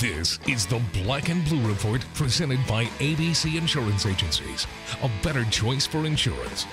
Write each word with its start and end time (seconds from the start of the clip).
This 0.00 0.38
is 0.48 0.64
the 0.64 0.80
Black 0.94 1.28
and 1.28 1.44
Blue 1.44 1.68
Report 1.68 2.02
presented 2.14 2.58
by 2.66 2.86
ABC 3.00 3.58
Insurance 3.58 4.06
Agencies, 4.06 4.66
a 5.02 5.10
better 5.22 5.44
choice 5.50 5.86
for 5.86 6.06
insurance. 6.06 6.64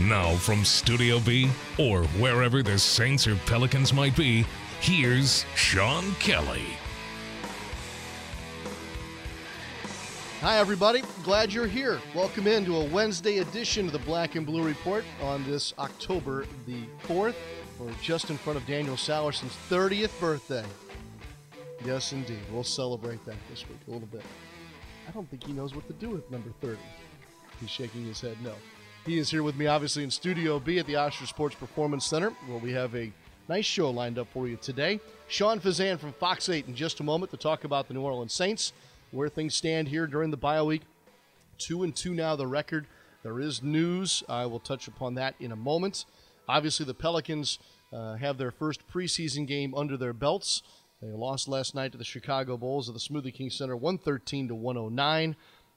Now, 0.00 0.34
from 0.34 0.64
Studio 0.64 1.20
B, 1.20 1.48
or 1.78 2.02
wherever 2.18 2.64
the 2.64 2.76
Saints 2.76 3.28
or 3.28 3.36
Pelicans 3.46 3.92
might 3.92 4.16
be, 4.16 4.44
here's 4.80 5.46
Sean 5.54 6.10
Kelly. 6.14 6.64
Hi, 10.40 10.58
everybody. 10.58 11.04
Glad 11.22 11.52
you're 11.52 11.68
here. 11.68 12.00
Welcome 12.12 12.48
into 12.48 12.74
a 12.74 12.84
Wednesday 12.86 13.38
edition 13.38 13.86
of 13.86 13.92
the 13.92 14.00
Black 14.00 14.34
and 14.34 14.44
Blue 14.44 14.64
Report 14.64 15.04
on 15.22 15.44
this 15.44 15.74
October 15.78 16.44
the 16.66 16.80
4th. 17.06 17.36
We're 17.78 17.92
just 18.02 18.30
in 18.30 18.36
front 18.36 18.58
of 18.58 18.66
Daniel 18.66 18.96
Sallerson's 18.96 19.56
30th 19.70 20.18
birthday. 20.18 20.64
Yes, 21.84 22.12
indeed. 22.12 22.40
We'll 22.52 22.64
celebrate 22.64 23.24
that 23.24 23.36
this 23.50 23.68
week 23.68 23.78
a 23.86 23.90
little 23.90 24.08
bit. 24.08 24.22
I 25.08 25.10
don't 25.12 25.28
think 25.30 25.44
he 25.44 25.52
knows 25.52 25.74
what 25.74 25.86
to 25.86 25.94
do 25.94 26.10
with 26.10 26.30
number 26.30 26.50
30. 26.60 26.78
He's 27.60 27.70
shaking 27.70 28.04
his 28.04 28.20
head 28.20 28.36
no. 28.42 28.52
He 29.06 29.18
is 29.18 29.30
here 29.30 29.42
with 29.42 29.56
me, 29.56 29.66
obviously, 29.66 30.04
in 30.04 30.10
Studio 30.10 30.58
B 30.58 30.78
at 30.78 30.86
the 30.86 30.94
Ochsner 30.94 31.26
Sports 31.26 31.54
Performance 31.54 32.04
Center, 32.04 32.30
where 32.46 32.58
we 32.58 32.72
have 32.72 32.94
a 32.94 33.12
nice 33.48 33.64
show 33.64 33.90
lined 33.90 34.18
up 34.18 34.28
for 34.32 34.48
you 34.48 34.56
today. 34.56 35.00
Sean 35.28 35.60
Fazende 35.60 35.98
from 35.98 36.12
Fox 36.12 36.48
8 36.48 36.66
in 36.66 36.74
just 36.74 37.00
a 37.00 37.02
moment 37.02 37.30
to 37.30 37.36
talk 37.36 37.64
about 37.64 37.88
the 37.88 37.94
New 37.94 38.02
Orleans 38.02 38.34
Saints 38.34 38.72
where 39.10 39.28
things 39.28 39.54
stand 39.54 39.88
here 39.88 40.06
during 40.06 40.30
the 40.30 40.36
bye 40.36 40.62
week. 40.62 40.82
Two 41.56 41.82
and 41.82 41.94
two 41.94 42.14
now, 42.14 42.36
the 42.36 42.46
record. 42.46 42.86
There 43.22 43.40
is 43.40 43.62
news. 43.62 44.22
I 44.28 44.46
will 44.46 44.60
touch 44.60 44.86
upon 44.86 45.14
that 45.14 45.34
in 45.40 45.52
a 45.52 45.56
moment. 45.56 46.04
Obviously, 46.48 46.86
the 46.86 46.94
Pelicans 46.94 47.58
uh, 47.92 48.14
have 48.16 48.38
their 48.38 48.50
first 48.50 48.86
preseason 48.88 49.46
game 49.46 49.74
under 49.74 49.96
their 49.96 50.12
belts. 50.12 50.62
They 51.00 51.12
lost 51.12 51.46
last 51.46 51.76
night 51.76 51.92
to 51.92 51.98
the 51.98 52.04
Chicago 52.04 52.56
Bulls 52.56 52.88
at 52.88 52.94
the 52.94 53.00
Smoothie 53.00 53.32
King 53.32 53.50
Center, 53.50 53.76
113 53.76 54.48
to 54.48 54.54
109. 54.54 55.36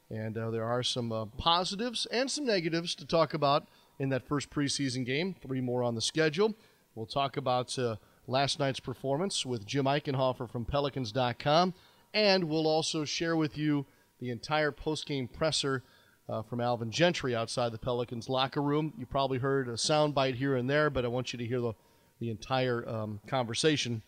And 0.09 0.37
uh, 0.37 0.49
there 0.49 0.65
are 0.65 0.81
some 0.81 1.11
uh, 1.11 1.25
positives 1.37 2.07
and 2.07 2.29
some 2.29 2.45
negatives 2.45 2.95
to 2.95 3.05
talk 3.05 3.33
about 3.33 3.67
in 3.99 4.09
that 4.09 4.27
first 4.27 4.49
preseason 4.49 5.05
game. 5.05 5.35
Three 5.39 5.61
more 5.61 5.83
on 5.83 5.93
the 5.93 6.01
schedule. 6.01 6.55
We'll 6.95 7.05
talk 7.05 7.37
about 7.37 7.77
uh, 7.77 7.97
last 8.25 8.59
night's 8.59 8.79
performance 8.79 9.45
with 9.45 9.65
Jim 9.65 9.85
Eichenhofer 9.85 10.49
from 10.49 10.65
Pelicans.com. 10.65 11.75
And 12.13 12.45
we'll 12.45 12.67
also 12.67 13.05
share 13.05 13.35
with 13.35 13.57
you 13.57 13.85
the 14.19 14.31
entire 14.31 14.71
post-game 14.71 15.27
presser 15.27 15.83
uh, 16.27 16.41
from 16.41 16.59
Alvin 16.59 16.91
Gentry 16.91 17.35
outside 17.35 17.71
the 17.71 17.77
Pelicans 17.77 18.27
locker 18.27 18.61
room. 18.61 18.93
You 18.97 19.05
probably 19.05 19.37
heard 19.37 19.67
a 19.67 19.73
soundbite 19.73 20.35
here 20.35 20.55
and 20.55 20.69
there, 20.69 20.89
but 20.89 21.05
I 21.05 21.09
want 21.09 21.31
you 21.31 21.37
to 21.37 21.45
hear 21.45 21.61
the, 21.61 21.73
the 22.19 22.31
entire 22.31 22.87
um, 22.89 23.19
conversation 23.27 24.01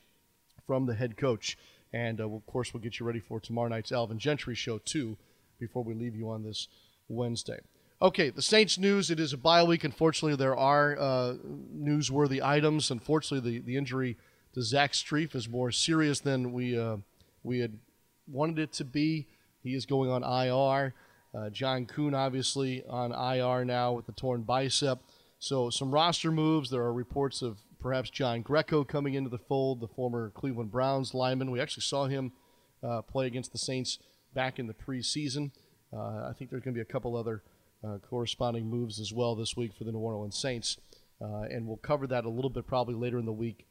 from 0.66 0.86
the 0.86 0.95
head 0.95 1.17
coach. 1.17 1.58
And 1.92 2.19
uh, 2.19 2.30
of 2.30 2.45
course, 2.45 2.73
we'll 2.73 2.81
get 2.81 3.00
you 3.00 3.06
ready 3.06 3.19
for 3.19 3.39
tomorrow 3.39 3.69
night's 3.69 3.92
Alvin 3.92 4.19
Gentry 4.19 4.56
show, 4.56 4.80
too, 4.80 5.17
before 5.59 5.83
we 5.83 5.94
leave 5.94 6.16
you 6.16 6.30
on 6.30 6.44
this 6.44 6.67
Wednesday. 7.08 7.59
Okay, 8.02 8.30
the 8.31 8.42
Saints 8.42 8.78
news. 8.78 9.09
It 9.09 9.19
is 9.19 9.31
a 9.31 9.38
bye 9.38 9.64
week. 9.64 9.84
Unfortunately, 9.84 10.36
there 10.36 10.58
are 10.58 10.97
uh, 11.00 11.34
newsworthy 11.73 12.41
items. 12.41 12.91
Unfortunately, 12.91 13.59
the, 13.59 13.66
the 13.66 13.78
injury 13.78 14.17
to 14.53 14.61
Zach 14.61 14.91
Strief 14.91 15.36
is 15.36 15.47
more 15.47 15.72
serious 15.72 16.19
than 16.19 16.52
we 16.52 16.78
uh, 16.78 16.97
we 17.44 17.59
had 17.59 17.78
wanted 18.28 18.59
it 18.59 18.73
to 18.73 18.84
be. 18.84 19.28
He 19.61 19.73
is 19.73 19.86
going 19.86 20.09
on 20.09 20.23
IR. 20.23 20.94
Uh, 21.34 21.50
John 21.50 21.86
Kuhn, 21.86 22.14
obviously, 22.14 22.84
on 22.89 23.11
IR 23.11 23.64
now 23.66 23.94
with 23.94 24.06
the 24.06 24.11
torn 24.11 24.41
bicep. 24.41 25.00
So, 25.39 25.69
some 25.69 25.89
roster 25.89 26.31
moves. 26.31 26.69
There 26.69 26.81
are 26.81 26.94
reports 26.94 27.41
of 27.41 27.59
perhaps 27.84 28.09
John 28.09 28.42
Greco 28.42 28.84
coming 28.86 29.14
into 29.14 29.30
the 29.30 29.38
fold, 29.38 29.81
the 29.81 29.89
former 29.89 30.31
Cleveland 30.31 30.72
Browns 30.72 31.14
lineman. 31.14 31.52
We 31.52 31.59
actually 31.59 31.81
saw 31.81 32.06
him 32.06 32.31
uh, 32.81 33.02
play 33.02 33.28
against 33.28 33.52
the 33.52 33.58
Saints 33.58 34.00
back 34.34 34.58
in 34.58 34.67
the 34.67 34.73
preseason. 34.73 35.52
Uh, 35.92 36.30
I 36.30 36.31
think 36.36 36.50
there's 36.50 36.64
going 36.64 36.73
to 36.73 36.78
be 36.78 36.81
a 36.81 36.92
couple 36.92 37.16
other 37.16 37.44
uh, 37.84 37.98
corresponding 37.98 38.68
moves 38.68 39.00
as 39.00 39.12
well 39.13 39.35
this 39.35 39.56
week 39.58 39.74
for 39.78 39.84
the 39.84 39.91
New 39.91 40.00
Orleans 40.00 40.38
Saints. 40.38 40.78
Uh, 41.22 41.41
and 41.41 41.68
we'll 41.68 41.78
cover 41.78 42.08
that 42.08 42.25
a 42.25 42.30
little 42.30 42.50
bit 42.50 42.66
probably 42.66 42.96
later 42.96 43.19
in 43.19 43.25
the 43.25 43.34
week 43.34 43.68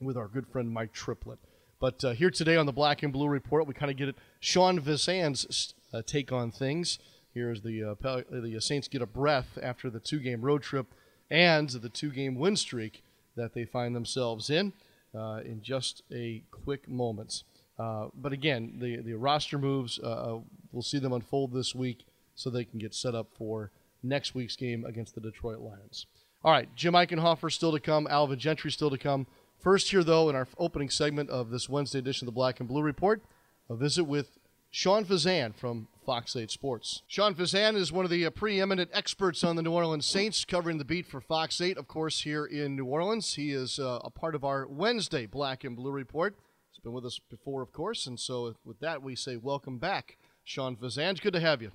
with 0.00 0.16
our 0.16 0.26
good 0.26 0.48
friend 0.48 0.70
Mike 0.70 0.92
Triplett. 0.92 1.38
But 1.78 2.02
uh, 2.02 2.12
here 2.12 2.30
today 2.30 2.56
on 2.56 2.66
the 2.66 2.72
Black 2.72 3.02
and 3.02 3.12
Blue 3.12 3.28
Report, 3.28 3.66
we 3.66 3.74
kind 3.74 3.90
of 3.90 3.98
get 3.98 4.08
it. 4.08 4.16
Sean 4.40 4.80
Fazende's 4.80 5.74
uh, 5.92 6.02
take 6.04 6.32
on 6.32 6.50
things. 6.50 6.98
Here's 7.34 7.60
the 7.60 7.90
uh, 7.90 7.94
Pel- 7.94 8.24
the 8.30 8.58
Saints 8.60 8.88
get 8.88 9.02
a 9.02 9.06
breath 9.06 9.58
after 9.62 9.90
the 9.90 10.00
two-game 10.00 10.40
road 10.40 10.62
trip 10.62 10.86
and 11.30 11.68
the 11.68 11.88
two-game 11.88 12.36
win 12.36 12.56
streak 12.56 13.03
that 13.36 13.54
they 13.54 13.64
find 13.64 13.94
themselves 13.94 14.50
in 14.50 14.72
uh, 15.14 15.40
in 15.44 15.60
just 15.62 16.02
a 16.12 16.42
quick 16.50 16.88
moments. 16.88 17.44
Uh, 17.78 18.08
but 18.14 18.32
again, 18.32 18.74
the 18.78 18.98
the 18.98 19.14
roster 19.14 19.58
moves. 19.58 19.98
Uh, 19.98 20.38
we'll 20.72 20.82
see 20.82 20.98
them 20.98 21.12
unfold 21.12 21.52
this 21.52 21.74
week 21.74 22.04
so 22.34 22.50
they 22.50 22.64
can 22.64 22.78
get 22.78 22.94
set 22.94 23.14
up 23.14 23.28
for 23.36 23.70
next 24.02 24.34
week's 24.34 24.56
game 24.56 24.84
against 24.84 25.14
the 25.14 25.20
Detroit 25.20 25.60
Lions. 25.60 26.06
All 26.44 26.52
right, 26.52 26.68
Jim 26.76 26.94
Eichenhofer 26.94 27.50
still 27.50 27.72
to 27.72 27.80
come. 27.80 28.06
Alvin 28.08 28.38
Gentry 28.38 28.70
still 28.70 28.90
to 28.90 28.98
come. 28.98 29.26
First, 29.58 29.90
here, 29.90 30.04
though, 30.04 30.28
in 30.28 30.36
our 30.36 30.46
opening 30.58 30.90
segment 30.90 31.30
of 31.30 31.48
this 31.48 31.70
Wednesday 31.70 31.98
edition 31.98 32.28
of 32.28 32.34
the 32.34 32.36
Black 32.36 32.60
and 32.60 32.68
Blue 32.68 32.82
Report, 32.82 33.22
a 33.70 33.74
visit 33.74 34.04
with 34.04 34.38
Sean 34.74 35.04
Fazende 35.04 35.54
from 35.54 35.86
Fox 36.04 36.34
8 36.34 36.50
Sports. 36.50 37.02
Sean 37.06 37.32
Fazende 37.36 37.76
is 37.76 37.92
one 37.92 38.04
of 38.04 38.10
the 38.10 38.26
uh, 38.26 38.30
preeminent 38.30 38.90
experts 38.92 39.44
on 39.44 39.54
the 39.54 39.62
New 39.62 39.70
Orleans 39.70 40.04
Saints, 40.04 40.44
covering 40.44 40.78
the 40.78 40.84
beat 40.84 41.06
for 41.06 41.20
Fox 41.20 41.60
8, 41.60 41.78
of 41.78 41.86
course, 41.86 42.22
here 42.22 42.44
in 42.44 42.74
New 42.74 42.84
Orleans. 42.84 43.34
He 43.34 43.52
is 43.52 43.78
uh, 43.78 44.00
a 44.02 44.10
part 44.10 44.34
of 44.34 44.42
our 44.42 44.66
Wednesday 44.66 45.26
Black 45.26 45.62
and 45.62 45.76
Blue 45.76 45.92
Report. 45.92 46.36
He's 46.72 46.82
been 46.82 46.92
with 46.92 47.06
us 47.06 47.20
before, 47.30 47.62
of 47.62 47.70
course, 47.70 48.08
and 48.08 48.18
so 48.18 48.56
with 48.64 48.80
that, 48.80 49.00
we 49.00 49.14
say 49.14 49.36
welcome 49.36 49.78
back, 49.78 50.18
Sean 50.42 50.74
Fazende. 50.74 51.12
It's 51.12 51.20
good 51.20 51.34
to 51.34 51.40
have 51.40 51.62
you. 51.62 51.70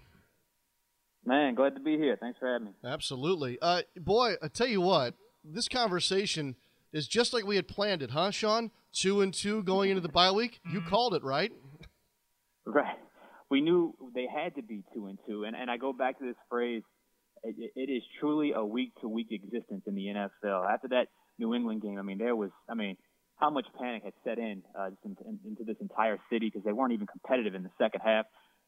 Man, 1.25 1.55
glad 1.55 1.75
to 1.75 1.81
be 1.81 1.95
here. 1.95 2.17
Thanks 2.19 2.37
for 2.37 2.51
having 2.51 2.67
me. 2.67 2.73
Absolutely. 2.83 3.57
Uh, 3.61 3.83
boy, 3.95 4.33
I 4.43 4.49
tell 4.49 4.67
you 4.67 4.81
what, 4.81 5.13
this 5.45 5.69
conversation– 5.69 6.57
is 6.91 7.07
just 7.07 7.33
like 7.33 7.45
we 7.45 7.55
had 7.55 7.67
planned 7.67 8.01
it, 8.01 8.11
huh, 8.11 8.31
Sean? 8.31 8.71
Two 8.91 9.21
and 9.21 9.33
two 9.33 9.61
going 9.63 9.89
into 9.89 10.01
the 10.01 10.09
bye 10.09 10.31
week. 10.31 10.59
You 10.65 10.79
mm-hmm. 10.79 10.89
called 10.89 11.13
it, 11.13 11.23
right? 11.23 11.51
Right. 12.65 12.97
We 13.49 13.61
knew 13.61 13.95
they 14.13 14.27
had 14.27 14.55
to 14.55 14.61
be 14.61 14.83
two 14.93 15.07
and 15.07 15.17
two, 15.27 15.43
and 15.43 15.55
and 15.55 15.71
I 15.71 15.77
go 15.77 15.91
back 15.91 16.19
to 16.19 16.25
this 16.25 16.35
phrase. 16.49 16.83
it, 17.43 17.71
it 17.75 17.91
is 17.91 18.03
truly 18.19 18.51
a 18.55 18.63
week 18.63 18.91
to 19.01 19.07
week 19.07 19.27
existence 19.31 19.83
in 19.87 19.95
the 19.95 20.05
NFL. 20.05 20.69
After 20.71 20.89
that 20.89 21.07
New 21.39 21.55
England 21.55 21.81
game, 21.81 21.97
I 21.97 22.03
mean, 22.03 22.17
there 22.19 22.35
was, 22.35 22.51
I 22.69 22.75
mean, 22.75 22.97
how 23.37 23.49
much 23.49 23.65
panic 23.79 24.03
had 24.03 24.13
set 24.23 24.37
in 24.37 24.61
uh, 24.77 24.89
just 24.89 25.03
in, 25.05 25.15
in, 25.25 25.39
into 25.47 25.63
this 25.63 25.77
entire 25.81 26.19
city 26.29 26.47
because 26.47 26.63
they 26.63 26.73
weren't 26.73 26.93
even 26.93 27.07
competitive 27.07 27.55
in 27.55 27.63
the 27.63 27.71
second 27.77 28.01
half. 28.03 28.25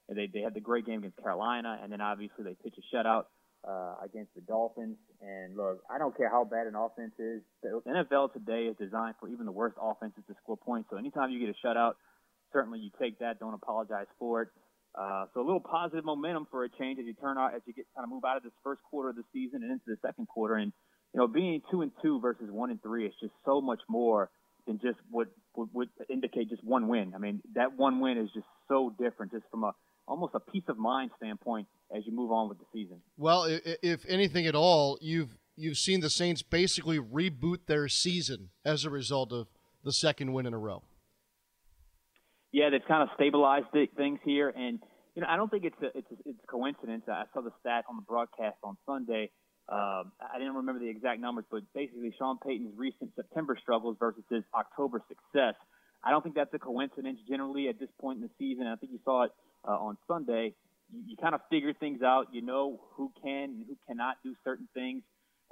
They 0.09 0.27
they 0.33 0.41
had 0.41 0.53
the 0.53 0.61
great 0.61 0.85
game 0.85 0.99
against 0.99 1.17
Carolina, 1.17 1.79
and 1.81 1.91
then 1.91 2.01
obviously 2.01 2.43
they 2.43 2.55
pitched 2.63 2.79
a 2.79 2.95
shutout 2.95 3.25
uh, 3.67 3.95
against 4.03 4.33
the 4.33 4.41
Dolphins. 4.41 4.97
And 5.21 5.55
look, 5.55 5.83
I 5.89 5.97
don't 5.99 6.15
care 6.15 6.29
how 6.29 6.43
bad 6.43 6.67
an 6.67 6.75
offense 6.75 7.13
is. 7.19 7.41
The 7.61 7.81
NFL 7.87 8.33
today 8.33 8.65
is 8.65 8.75
designed 8.77 9.15
for 9.19 9.29
even 9.29 9.45
the 9.45 9.51
worst 9.51 9.77
offenses 9.79 10.23
to 10.27 10.35
score 10.43 10.57
points. 10.57 10.89
So 10.89 10.97
anytime 10.97 11.31
you 11.31 11.39
get 11.39 11.53
a 11.53 11.67
shutout, 11.67 11.93
certainly 12.53 12.79
you 12.79 12.89
take 12.99 13.19
that. 13.19 13.39
Don't 13.39 13.53
apologize 13.53 14.07
for 14.19 14.43
it. 14.43 14.49
Uh, 14.93 15.25
so 15.33 15.39
a 15.39 15.45
little 15.45 15.61
positive 15.61 16.03
momentum 16.03 16.47
for 16.51 16.65
a 16.65 16.69
change 16.69 16.99
as 16.99 17.05
you 17.05 17.13
turn 17.13 17.37
out 17.37 17.55
as 17.55 17.61
you 17.65 17.73
get 17.73 17.85
kind 17.95 18.03
of 18.03 18.09
move 18.09 18.23
out 18.25 18.37
of 18.37 18.43
this 18.43 18.51
first 18.63 18.81
quarter 18.89 19.09
of 19.09 19.15
the 19.15 19.23
season 19.31 19.63
and 19.63 19.71
into 19.71 19.85
the 19.87 19.97
second 20.05 20.27
quarter. 20.27 20.55
And 20.55 20.73
you 21.13 21.19
know, 21.19 21.27
being 21.27 21.61
two 21.71 21.81
and 21.81 21.91
two 22.01 22.19
versus 22.19 22.49
one 22.49 22.71
and 22.71 22.81
three 22.81 23.05
is 23.05 23.13
just 23.21 23.33
so 23.45 23.61
much 23.61 23.79
more 23.89 24.29
than 24.67 24.79
just 24.79 24.97
what 25.09 25.27
would, 25.55 25.69
would 25.73 25.89
indicate 26.09 26.49
just 26.49 26.63
one 26.63 26.87
win. 26.87 27.13
I 27.15 27.19
mean, 27.19 27.41
that 27.55 27.77
one 27.77 27.99
win 27.99 28.17
is 28.17 28.29
just 28.33 28.45
so 28.67 28.93
different, 28.99 29.31
just 29.31 29.45
from 29.49 29.63
a 29.63 29.71
almost 30.07 30.33
a 30.35 30.39
peace 30.39 30.63
of 30.67 30.77
mind 30.77 31.11
standpoint 31.17 31.67
as 31.95 32.03
you 32.05 32.11
move 32.11 32.31
on 32.31 32.49
with 32.49 32.57
the 32.59 32.65
season. 32.73 33.01
Well, 33.17 33.45
if 33.47 34.05
anything 34.07 34.45
at 34.45 34.55
all, 34.55 34.97
you've 35.01 35.37
you've 35.55 35.77
seen 35.77 36.01
the 36.01 36.09
Saints 36.09 36.41
basically 36.41 36.99
reboot 36.99 37.65
their 37.67 37.87
season 37.87 38.49
as 38.65 38.83
a 38.83 38.89
result 38.89 39.31
of 39.31 39.47
the 39.83 39.93
second 39.93 40.33
win 40.33 40.45
in 40.45 40.53
a 40.53 40.57
row. 40.57 40.83
Yeah, 42.51 42.69
they've 42.69 42.85
kind 42.87 43.03
of 43.03 43.09
stabilized 43.15 43.67
things 43.95 44.19
here, 44.25 44.49
and 44.49 44.79
you 45.15 45.21
know 45.21 45.27
I 45.29 45.35
don't 45.37 45.49
think 45.49 45.65
it's 45.65 45.81
a, 45.81 45.97
it's 45.97 46.11
a, 46.11 46.29
it's 46.29 46.39
a 46.43 46.47
coincidence. 46.47 47.03
I 47.07 47.23
saw 47.33 47.41
the 47.41 47.51
stat 47.61 47.85
on 47.89 47.95
the 47.95 48.01
broadcast 48.03 48.57
on 48.63 48.77
Sunday. 48.85 49.31
Um, 49.69 50.11
I 50.19 50.37
didn't 50.37 50.55
remember 50.55 50.79
the 50.79 50.89
exact 50.89 51.21
numbers, 51.21 51.45
but 51.49 51.61
basically 51.73 52.13
Sean 52.17 52.37
Payton's 52.45 52.73
recent 52.75 53.11
September 53.15 53.57
struggles 53.61 53.95
versus 53.99 54.23
his 54.29 54.43
October 54.53 55.01
success. 55.07 55.55
I 56.03 56.11
don't 56.11 56.23
think 56.23 56.35
that's 56.35 56.53
a 56.53 56.59
coincidence. 56.59 57.19
Generally, 57.29 57.69
at 57.69 57.79
this 57.79 57.89
point 58.01 58.17
in 58.17 58.23
the 58.23 58.31
season, 58.37 58.67
I 58.67 58.75
think 58.75 58.91
you 58.91 58.99
saw 59.05 59.23
it 59.23 59.31
uh, 59.65 59.71
on 59.71 59.97
Sunday 60.07 60.55
you, 60.91 61.03
you 61.07 61.17
kind 61.17 61.33
of 61.33 61.41
figure 61.49 61.73
things 61.73 62.01
out. 62.01 62.27
You 62.31 62.41
know 62.41 62.79
who 62.95 63.11
can 63.23 63.43
and 63.49 63.65
who 63.67 63.77
cannot 63.87 64.17
do 64.23 64.35
certain 64.43 64.67
things. 64.73 65.03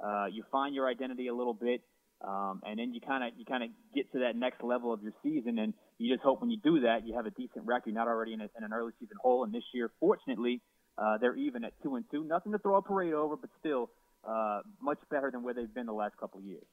Uh, 0.04 0.26
you 0.30 0.44
find 0.50 0.74
your 0.74 0.88
identity 0.88 1.28
a 1.28 1.34
little 1.34 1.54
bit, 1.54 1.82
um, 2.22 2.60
and 2.66 2.78
then 2.78 2.92
you 2.92 3.00
kind 3.00 3.24
of 3.24 3.38
you 3.38 3.44
kind 3.44 3.62
of 3.62 3.70
get 3.94 4.10
to 4.12 4.20
that 4.20 4.36
next 4.36 4.62
level 4.62 4.92
of 4.92 5.02
your 5.02 5.12
season. 5.22 5.58
And 5.58 5.72
you 5.98 6.12
just 6.12 6.22
hope 6.22 6.40
when 6.40 6.50
you 6.50 6.58
do 6.62 6.80
that, 6.80 7.06
you 7.06 7.14
have 7.14 7.26
a 7.26 7.30
decent 7.30 7.64
record, 7.66 7.90
You're 7.90 7.94
not 7.94 8.08
already 8.08 8.34
in, 8.34 8.40
a, 8.40 8.48
in 8.56 8.64
an 8.64 8.72
early 8.72 8.92
season 9.00 9.16
hole. 9.22 9.44
And 9.44 9.54
this 9.54 9.64
year, 9.72 9.90
fortunately, 10.00 10.60
uh, 10.98 11.18
they're 11.18 11.36
even 11.36 11.64
at 11.64 11.72
two 11.82 11.96
and 11.96 12.04
two. 12.10 12.24
Nothing 12.24 12.52
to 12.52 12.58
throw 12.58 12.76
a 12.76 12.82
parade 12.82 13.14
over, 13.14 13.36
but 13.36 13.48
still 13.58 13.90
uh, 14.28 14.60
much 14.82 14.98
better 15.10 15.30
than 15.30 15.42
where 15.42 15.54
they've 15.54 15.72
been 15.72 15.86
the 15.86 15.92
last 15.92 16.16
couple 16.18 16.38
of 16.40 16.44
years. 16.44 16.64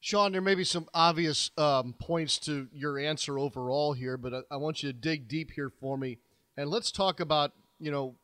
Sean, 0.00 0.32
there 0.32 0.40
may 0.40 0.54
be 0.54 0.64
some 0.64 0.88
obvious 0.94 1.50
um, 1.58 1.94
points 1.98 2.38
to 2.38 2.68
your 2.72 2.98
answer 2.98 3.38
overall 3.38 3.92
here, 3.92 4.16
but 4.16 4.32
I, 4.34 4.54
I, 4.54 4.56
want 4.56 4.82
you 4.82 4.90
to 4.90 4.98
dig 4.98 5.28
deep 5.28 5.52
here 5.52 5.68
for 5.68 5.98
me, 5.98 6.18
and 6.56 6.70
let's 6.70 6.90
talk 6.90 7.20
about 7.20 7.52
you 7.78 7.90
know 7.90 8.14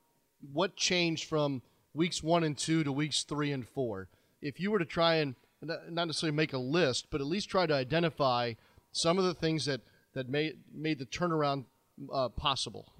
what 0.52 0.74
changed 0.74 1.28
from 1.28 1.60
weeks 1.92 2.22
one 2.22 2.44
and 2.44 2.56
two 2.56 2.82
to 2.82 2.90
weeks 2.90 3.24
three 3.24 3.52
and 3.52 3.68
four. 3.68 4.08
If 4.40 4.58
you 4.58 4.70
were 4.70 4.78
to 4.78 4.86
try 4.86 5.16
and 5.16 5.34
not 5.62 6.06
necessarily 6.06 6.36
make 6.36 6.52
a 6.52 6.58
list, 6.58 7.08
but 7.10 7.20
at 7.20 7.26
least 7.26 7.48
try 7.48 7.66
to 7.66 7.74
identify 7.74 8.54
some 8.92 9.18
of 9.18 9.24
the 9.24 9.34
things 9.34 9.64
that 9.66 9.80
that 10.14 10.28
made 10.28 10.58
made 10.72 10.98
the 10.98 11.06
turnaround 11.06 11.64
uh, 12.12 12.28
possible. 12.28 12.92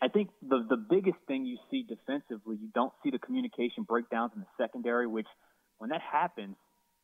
I 0.00 0.08
think 0.08 0.30
the 0.42 0.66
the 0.68 0.76
biggest 0.76 1.18
thing 1.26 1.46
you 1.46 1.58
see 1.70 1.84
defensively, 1.88 2.56
you 2.60 2.68
don't 2.74 2.92
see 3.02 3.10
the 3.10 3.18
communication 3.18 3.84
breakdowns 3.84 4.32
in 4.34 4.40
the 4.40 4.46
secondary, 4.62 5.06
which 5.06 5.26
when 5.78 5.90
that 5.90 6.02
happens, 6.02 6.56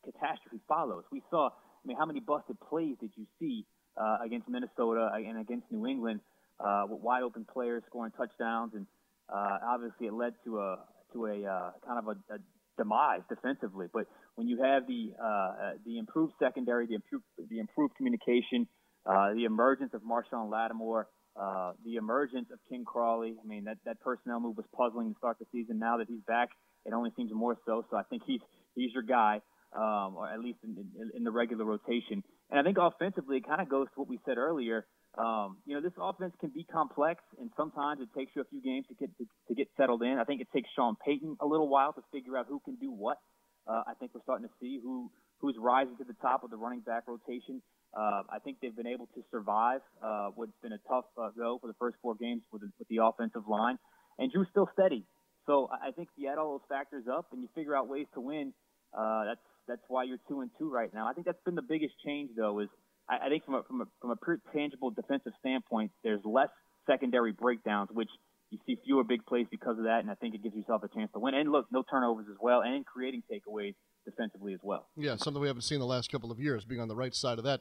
catastrophe 0.04 0.60
follows. 0.68 1.04
We 1.10 1.22
saw, 1.30 1.48
I 1.48 1.86
mean, 1.86 1.96
how 1.96 2.06
many 2.06 2.20
busted 2.20 2.56
plays 2.60 2.96
did 3.00 3.10
you 3.16 3.26
see 3.38 3.66
uh, 3.96 4.18
against 4.24 4.48
Minnesota 4.48 5.10
and 5.14 5.38
against 5.40 5.70
New 5.70 5.86
England 5.86 6.20
uh, 6.60 6.84
with 6.88 7.00
wide 7.00 7.22
open 7.22 7.46
players 7.50 7.82
scoring 7.86 8.12
touchdowns, 8.16 8.72
and 8.74 8.86
uh, 9.32 9.58
obviously 9.66 10.06
it 10.06 10.12
led 10.12 10.34
to 10.44 10.58
a 10.58 10.78
to 11.12 11.26
a 11.26 11.44
uh, 11.44 11.70
kind 11.86 11.98
of 11.98 12.08
a, 12.08 12.34
a 12.34 12.38
demise 12.76 13.20
defensively. 13.28 13.86
But 13.92 14.06
when 14.36 14.48
you 14.48 14.62
have 14.62 14.86
the 14.86 15.12
uh, 15.20 15.26
uh, 15.26 15.72
the 15.84 15.98
improved 15.98 16.34
secondary, 16.38 16.86
the 16.86 16.94
improved 16.94 17.24
the 17.50 17.58
improved 17.58 17.96
communication, 17.96 18.66
uh, 19.06 19.34
the 19.34 19.44
emergence 19.44 19.92
of 19.94 20.02
Marshon 20.02 20.50
Lattimore, 20.50 21.08
uh, 21.40 21.72
the 21.84 21.96
emergence 21.96 22.48
of 22.52 22.58
Ken 22.68 22.84
Crawley. 22.84 23.34
I 23.42 23.46
mean 23.46 23.64
that 23.64 23.78
that 23.84 24.00
personnel 24.00 24.40
move 24.40 24.56
was 24.56 24.66
puzzling 24.76 25.12
to 25.12 25.18
start 25.18 25.38
the 25.38 25.46
season. 25.52 25.78
Now 25.78 25.98
that 25.98 26.08
he's 26.08 26.22
back, 26.26 26.50
it 26.84 26.92
only 26.92 27.10
seems 27.16 27.30
more 27.32 27.56
so. 27.66 27.84
So 27.90 27.96
I 27.96 28.02
think 28.04 28.22
he's 28.26 28.40
he's 28.74 28.92
your 28.92 29.02
guy, 29.02 29.40
um, 29.76 30.16
or 30.16 30.28
at 30.28 30.40
least 30.40 30.58
in, 30.64 30.76
in, 30.98 31.10
in 31.16 31.24
the 31.24 31.30
regular 31.30 31.64
rotation. 31.64 32.22
And 32.50 32.60
I 32.60 32.62
think 32.62 32.78
offensively, 32.80 33.38
it 33.38 33.46
kind 33.46 33.60
of 33.60 33.68
goes 33.68 33.86
to 33.88 34.00
what 34.00 34.08
we 34.08 34.18
said 34.26 34.38
earlier. 34.38 34.86
Um, 35.18 35.58
you 35.66 35.74
know, 35.74 35.82
this 35.82 35.92
offense 36.00 36.32
can 36.40 36.50
be 36.50 36.64
complex, 36.64 37.22
and 37.38 37.50
sometimes 37.56 38.00
it 38.00 38.08
takes 38.16 38.32
you 38.34 38.40
a 38.42 38.46
few 38.46 38.62
games 38.62 38.86
to 38.88 38.94
get 38.94 39.10
to, 39.18 39.26
to 39.48 39.54
get 39.54 39.68
settled 39.76 40.02
in. 40.02 40.18
I 40.18 40.24
think 40.24 40.40
it 40.40 40.48
takes 40.54 40.70
Sean 40.74 40.96
Payton 41.04 41.36
a 41.40 41.46
little 41.46 41.68
while 41.68 41.92
to 41.92 42.02
figure 42.10 42.36
out 42.36 42.46
who 42.48 42.60
can 42.64 42.76
do 42.76 42.90
what. 42.90 43.18
Uh, 43.66 43.82
I 43.86 43.92
think 44.00 44.12
we're 44.14 44.22
starting 44.22 44.48
to 44.48 44.54
see 44.60 44.80
who 44.82 45.10
who's 45.40 45.56
rising 45.58 45.96
to 45.98 46.04
the 46.04 46.16
top 46.22 46.44
of 46.44 46.50
the 46.50 46.56
running 46.56 46.80
back 46.80 47.04
rotation. 47.06 47.60
Uh, 47.94 48.22
I 48.30 48.38
think 48.42 48.58
they've 48.62 48.74
been 48.74 48.86
able 48.86 49.06
to 49.14 49.22
survive 49.30 49.80
uh, 50.02 50.28
what's 50.34 50.52
been 50.62 50.72
a 50.72 50.80
tough 50.88 51.04
uh, 51.20 51.28
go 51.36 51.58
for 51.60 51.66
the 51.66 51.76
first 51.78 51.96
four 52.00 52.14
games 52.14 52.40
with 52.50 52.62
the, 52.62 52.70
with 52.78 52.88
the 52.88 53.04
offensive 53.04 53.46
line, 53.46 53.78
and 54.18 54.32
Drew's 54.32 54.46
still 54.50 54.70
steady. 54.72 55.04
So 55.46 55.68
I 55.70 55.90
think 55.90 56.08
you 56.16 56.30
add 56.30 56.38
all 56.38 56.52
those 56.52 56.68
factors 56.68 57.04
up 57.10 57.26
and 57.32 57.42
you 57.42 57.48
figure 57.54 57.76
out 57.76 57.88
ways 57.88 58.06
to 58.14 58.20
win, 58.20 58.54
uh, 58.96 59.24
that's 59.24 59.40
that's 59.68 59.82
why 59.88 60.04
you're 60.04 60.20
two 60.28 60.40
and 60.40 60.50
two 60.58 60.70
right 60.70 60.92
now. 60.94 61.06
I 61.06 61.12
think 61.12 61.26
that's 61.26 61.42
been 61.44 61.54
the 61.54 61.62
biggest 61.62 61.94
change 62.04 62.30
though 62.36 62.60
is 62.60 62.68
I, 63.12 63.26
I 63.26 63.28
think 63.28 63.44
from 63.44 63.54
a, 63.54 63.62
from 63.64 63.80
a, 63.82 63.84
from 64.00 64.10
a 64.10 64.16
pure 64.16 64.38
tangible 64.54 64.90
defensive 64.90 65.32
standpoint, 65.40 65.90
there's 66.02 66.20
less 66.24 66.48
secondary 66.86 67.32
breakdowns, 67.32 67.90
which 67.92 68.08
you 68.50 68.58
see 68.66 68.76
fewer 68.84 69.04
big 69.04 69.24
plays 69.26 69.46
because 69.50 69.78
of 69.78 69.84
that, 69.84 70.00
and 70.00 70.10
I 70.10 70.14
think 70.14 70.34
it 70.34 70.42
gives 70.42 70.54
yourself 70.54 70.82
a 70.82 70.88
chance 70.88 71.10
to 71.12 71.18
win. 71.18 71.34
And 71.34 71.50
look, 71.50 71.66
no 71.70 71.82
turnovers 71.90 72.26
as 72.30 72.36
well, 72.40 72.60
and 72.60 72.84
creating 72.84 73.22
takeaways 73.30 73.74
defensively 74.04 74.52
as 74.52 74.60
well. 74.62 74.86
Yeah, 74.96 75.16
something 75.16 75.40
we 75.40 75.48
haven't 75.48 75.62
seen 75.62 75.78
the 75.78 75.86
last 75.86 76.10
couple 76.10 76.30
of 76.30 76.38
years, 76.38 76.64
being 76.64 76.80
on 76.80 76.88
the 76.88 76.96
right 76.96 77.14
side 77.14 77.38
of 77.38 77.44
that 77.44 77.60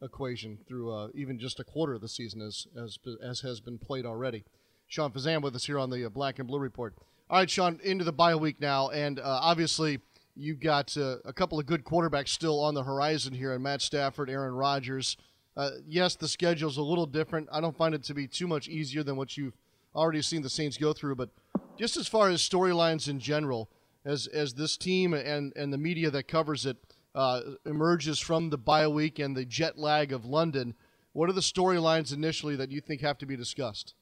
equation 0.00 0.58
through 0.68 0.94
uh, 0.94 1.08
even 1.14 1.38
just 1.40 1.58
a 1.58 1.64
quarter 1.64 1.94
of 1.94 2.00
the 2.00 2.08
season, 2.08 2.40
as 2.40 2.66
as 2.76 2.98
as 3.22 3.40
has 3.40 3.60
been 3.60 3.78
played 3.78 4.06
already. 4.06 4.44
Sean 4.86 5.10
Fazende 5.10 5.42
with 5.42 5.54
us 5.54 5.66
here 5.66 5.78
on 5.78 5.90
the 5.90 6.04
uh, 6.04 6.08
Black 6.08 6.38
and 6.38 6.48
Blue 6.48 6.58
Report. 6.58 6.94
All 7.30 7.38
right, 7.38 7.50
Sean, 7.50 7.78
into 7.82 8.04
the 8.04 8.12
bye 8.12 8.36
week 8.36 8.58
now, 8.60 8.88
and 8.88 9.18
uh, 9.18 9.22
obviously 9.42 9.98
You've 10.40 10.60
got 10.60 10.96
uh, 10.96 11.16
a 11.24 11.32
couple 11.32 11.58
of 11.58 11.66
good 11.66 11.84
quarterbacks 11.84 12.28
still 12.28 12.60
on 12.60 12.74
the 12.74 12.84
horizon 12.84 13.34
here, 13.34 13.52
and 13.52 13.62
Matt 13.62 13.82
Stafford, 13.82 14.30
Aaron 14.30 14.54
Rodgers. 14.54 15.16
Uh, 15.56 15.70
yes, 15.84 16.14
the 16.14 16.28
schedule's 16.28 16.76
a 16.76 16.82
little 16.82 17.06
different. 17.06 17.48
I 17.50 17.60
don't 17.60 17.76
find 17.76 17.92
it 17.92 18.04
to 18.04 18.14
be 18.14 18.28
too 18.28 18.46
much 18.46 18.68
easier 18.68 19.02
than 19.02 19.16
what 19.16 19.36
you've 19.36 19.56
already 19.96 20.22
seen 20.22 20.42
the 20.42 20.48
Saints 20.48 20.76
go 20.76 20.92
through. 20.92 21.16
But 21.16 21.30
just 21.76 21.96
as 21.96 22.06
far 22.06 22.28
as 22.28 22.40
storylines 22.40 23.08
in 23.08 23.18
general, 23.18 23.68
as 24.04 24.28
as 24.28 24.54
this 24.54 24.76
team 24.76 25.12
and 25.12 25.52
and 25.56 25.72
the 25.72 25.78
media 25.78 26.08
that 26.12 26.28
covers 26.28 26.66
it 26.66 26.76
uh, 27.16 27.40
emerges 27.66 28.20
from 28.20 28.50
the 28.50 28.58
bye 28.58 28.86
week 28.86 29.18
and 29.18 29.36
the 29.36 29.44
jet 29.44 29.76
lag 29.76 30.12
of 30.12 30.24
London, 30.24 30.74
what 31.14 31.28
are 31.28 31.32
the 31.32 31.40
storylines 31.40 32.14
initially 32.14 32.54
that 32.54 32.70
you 32.70 32.80
think 32.80 33.00
have 33.00 33.18
to 33.18 33.26
be 33.26 33.36
discussed? 33.36 33.94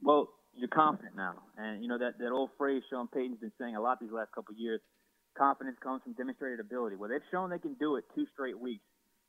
Well, 0.00 0.28
you're 0.54 0.68
confident 0.68 1.16
now, 1.16 1.34
and 1.58 1.82
you 1.82 1.88
know 1.88 1.98
that 1.98 2.18
that 2.20 2.30
old 2.30 2.50
phrase 2.56 2.84
Sean 2.88 3.08
Payton's 3.08 3.40
been 3.40 3.50
saying 3.58 3.74
a 3.74 3.80
lot 3.80 3.98
these 3.98 4.12
last 4.12 4.30
couple 4.30 4.54
years 4.54 4.80
confidence 5.36 5.76
comes 5.82 6.02
from 6.02 6.12
demonstrated 6.14 6.60
ability. 6.60 6.96
Well, 6.96 7.10
they've 7.10 7.24
shown 7.30 7.50
they 7.50 7.58
can 7.58 7.74
do 7.74 7.96
it 7.96 8.04
two 8.14 8.26
straight 8.32 8.58
weeks. 8.58 8.84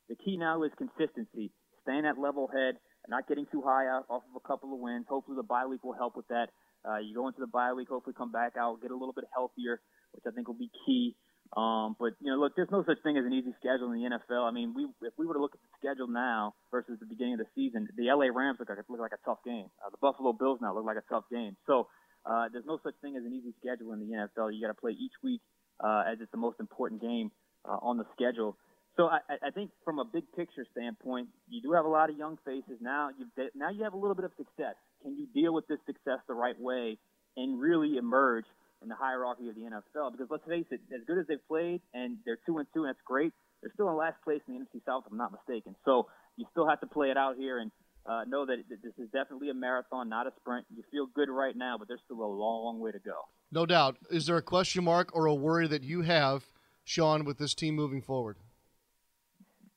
The 0.10 0.16
key 0.16 0.38
now 0.38 0.64
is 0.64 0.72
consistency, 0.78 1.52
staying 1.84 2.06
at 2.06 2.20
level 2.20 2.48
head, 2.52 2.76
not 3.08 3.28
getting 3.28 3.46
too 3.52 3.62
high 3.62 3.88
off 3.88 4.24
of 4.24 4.36
a 4.36 4.48
couple 4.48 4.74
of 4.74 4.80
wins. 4.80 5.06
Hopefully, 5.08 5.38
the 5.38 5.48
bye 5.48 5.66
week 5.66 5.84
will 5.84 5.94
help 5.96 6.16
with 6.16 6.28
that. 6.28 6.48
Uh, 6.84 7.00
you 7.00 7.16
go 7.16 7.28
into 7.28 7.40
the 7.40 7.48
bye 7.48 7.74
week, 7.74 7.88
hopefully 7.90 8.16
come 8.18 8.32
back 8.32 8.54
out, 8.60 8.82
get 8.82 8.92
a 8.92 8.98
little 8.98 9.14
bit 9.14 9.26
healthier, 9.34 9.80
which 10.12 10.24
I 10.28 10.32
think 10.32 10.48
will 10.48 10.60
be 10.60 10.72
key. 10.86 11.16
Um, 11.56 11.96
but 12.00 12.18
you 12.20 12.32
know, 12.32 12.40
look, 12.40 12.56
there's 12.56 12.72
no 12.72 12.84
such 12.84 12.98
thing 13.04 13.18
as 13.18 13.26
an 13.26 13.32
easy 13.32 13.54
schedule 13.60 13.92
in 13.92 14.02
the 14.02 14.10
NFL. 14.10 14.44
I 14.44 14.52
mean, 14.52 14.74
we 14.74 14.88
if 15.06 15.14
we 15.18 15.28
were 15.28 15.36
to 15.36 15.42
look 15.42 15.54
at 15.54 15.62
the 15.62 15.72
schedule 15.78 16.08
now 16.08 16.56
versus 16.72 16.98
the 17.00 17.06
beginning 17.06 17.38
of 17.38 17.46
the 17.46 17.52
season, 17.54 17.88
the 17.96 18.10
LA 18.10 18.34
Rams 18.34 18.58
look 18.60 18.70
like 18.70 18.80
look 18.90 19.00
like 19.00 19.14
a 19.14 19.24
tough 19.24 19.40
game. 19.46 19.68
Uh, 19.80 19.92
the 19.92 20.02
Buffalo 20.02 20.34
Bills 20.34 20.60
now 20.62 20.74
look 20.74 20.86
like 20.86 20.98
a 20.98 21.08
tough 21.08 21.26
game. 21.30 21.56
So 21.68 21.88
uh, 22.26 22.50
there's 22.52 22.66
no 22.66 22.80
such 22.84 22.96
thing 23.02 23.16
as 23.16 23.24
an 23.24 23.34
easy 23.34 23.54
schedule 23.60 23.94
in 23.94 24.00
the 24.00 24.12
NFL. 24.16 24.56
You 24.56 24.62
got 24.66 24.74
to 24.74 24.80
play 24.80 24.98
each 24.98 25.14
week 25.22 25.42
uh, 25.80 26.04
as 26.12 26.18
it's 26.22 26.32
the 26.32 26.38
most 26.38 26.60
important 26.60 27.02
game 27.02 27.32
uh, 27.66 27.78
on 27.82 27.98
the 27.98 28.06
schedule. 28.14 28.58
So 28.96 29.06
I, 29.06 29.20
I 29.42 29.50
think 29.50 29.72
from 29.84 29.98
a 29.98 30.06
big 30.06 30.24
picture 30.36 30.66
standpoint, 30.72 31.30
you 31.50 31.62
do 31.62 31.72
have 31.74 31.86
a 31.86 31.90
lot 31.90 32.10
of 32.12 32.18
young 32.18 32.38
faces 32.46 32.78
now. 32.80 33.10
You 33.18 33.26
now 33.56 33.70
you 33.72 33.84
have 33.84 33.94
a 33.94 33.98
little 33.98 34.16
bit 34.16 34.26
of 34.26 34.32
success. 34.38 34.76
Can 35.02 35.18
you 35.18 35.26
deal 35.34 35.54
with 35.54 35.68
this 35.68 35.80
success 35.86 36.20
the 36.28 36.36
right 36.36 36.60
way 36.60 36.98
and 37.36 37.60
really 37.60 37.98
emerge 37.98 38.46
in 38.84 38.90
the 38.90 38.96
hierarchy 38.96 39.50
of 39.50 39.56
the 39.56 39.62
NFL? 39.62 40.12
Because 40.12 40.28
let's 40.30 40.46
face 40.46 40.66
it, 40.70 40.80
as 40.94 41.02
good 41.08 41.18
as 41.18 41.26
they've 41.28 41.48
played 41.48 41.82
and 41.94 42.18
they're 42.26 42.38
two 42.46 42.60
and 42.60 42.68
two, 42.74 42.86
and 42.86 42.90
that's 42.90 43.02
great. 43.04 43.34
They're 43.62 43.72
still 43.74 43.90
in 43.90 43.98
last 43.98 44.22
place 44.24 44.42
in 44.48 44.54
the 44.54 44.60
NFC 44.60 44.86
South, 44.86 45.04
if 45.08 45.12
I'm 45.12 45.18
not 45.18 45.32
mistaken. 45.32 45.76
So 45.86 46.08
you 46.38 46.46
still 46.52 46.68
have 46.68 46.82
to 46.82 46.88
play 46.88 47.10
it 47.10 47.18
out 47.18 47.36
here 47.38 47.58
and 47.58 47.72
uh, 48.06 48.24
know 48.28 48.46
that 48.46 48.58
this 48.70 48.94
is 48.98 49.10
definitely 49.12 49.50
a 49.50 49.54
marathon, 49.54 50.10
not 50.10 50.28
a 50.28 50.34
sprint. 50.40 50.66
You 50.76 50.84
feel 50.92 51.08
good 51.08 51.30
right 51.30 51.56
now, 51.56 51.78
but 51.78 51.88
there's 51.88 52.02
still 52.06 52.22
a 52.22 52.28
long, 52.28 52.66
long 52.66 52.80
way 52.80 52.92
to 52.92 53.00
go. 53.00 53.28
No 53.52 53.66
doubt. 53.66 53.98
Is 54.10 54.26
there 54.26 54.38
a 54.38 54.42
question 54.42 54.84
mark 54.84 55.16
or 55.16 55.26
a 55.26 55.34
worry 55.34 55.68
that 55.68 55.84
you 55.84 56.02
have, 56.02 56.46
Sean, 56.84 57.24
with 57.24 57.38
this 57.38 57.54
team 57.54 57.76
moving 57.76 58.02
forward? 58.02 58.38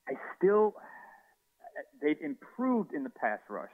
I 0.08 0.14
still, 0.37 0.75
they've 2.00 2.20
improved 2.20 2.92
in 2.92 3.04
the 3.04 3.11
pass 3.11 3.40
rush. 3.49 3.71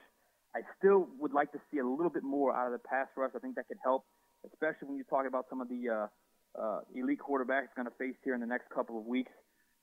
I 0.55 0.61
still 0.77 1.07
would 1.19 1.33
like 1.33 1.51
to 1.53 1.59
see 1.71 1.79
a 1.79 1.85
little 1.85 2.11
bit 2.11 2.23
more 2.23 2.55
out 2.55 2.67
of 2.67 2.73
the 2.73 2.87
pass 2.87 3.07
rush. 3.15 3.31
I 3.35 3.39
think 3.39 3.55
that 3.55 3.67
could 3.67 3.77
help, 3.83 4.05
especially 4.45 4.87
when 4.87 4.97
you 4.97 5.03
talk 5.03 5.25
about 5.27 5.45
some 5.49 5.61
of 5.61 5.69
the 5.69 5.89
uh, 5.89 6.61
uh, 6.61 6.81
elite 6.93 7.19
quarterbacks 7.19 7.69
going 7.75 7.87
to 7.87 7.93
face 7.97 8.15
here 8.23 8.35
in 8.35 8.39
the 8.39 8.45
next 8.45 8.69
couple 8.69 8.99
of 8.99 9.05
weeks. 9.05 9.31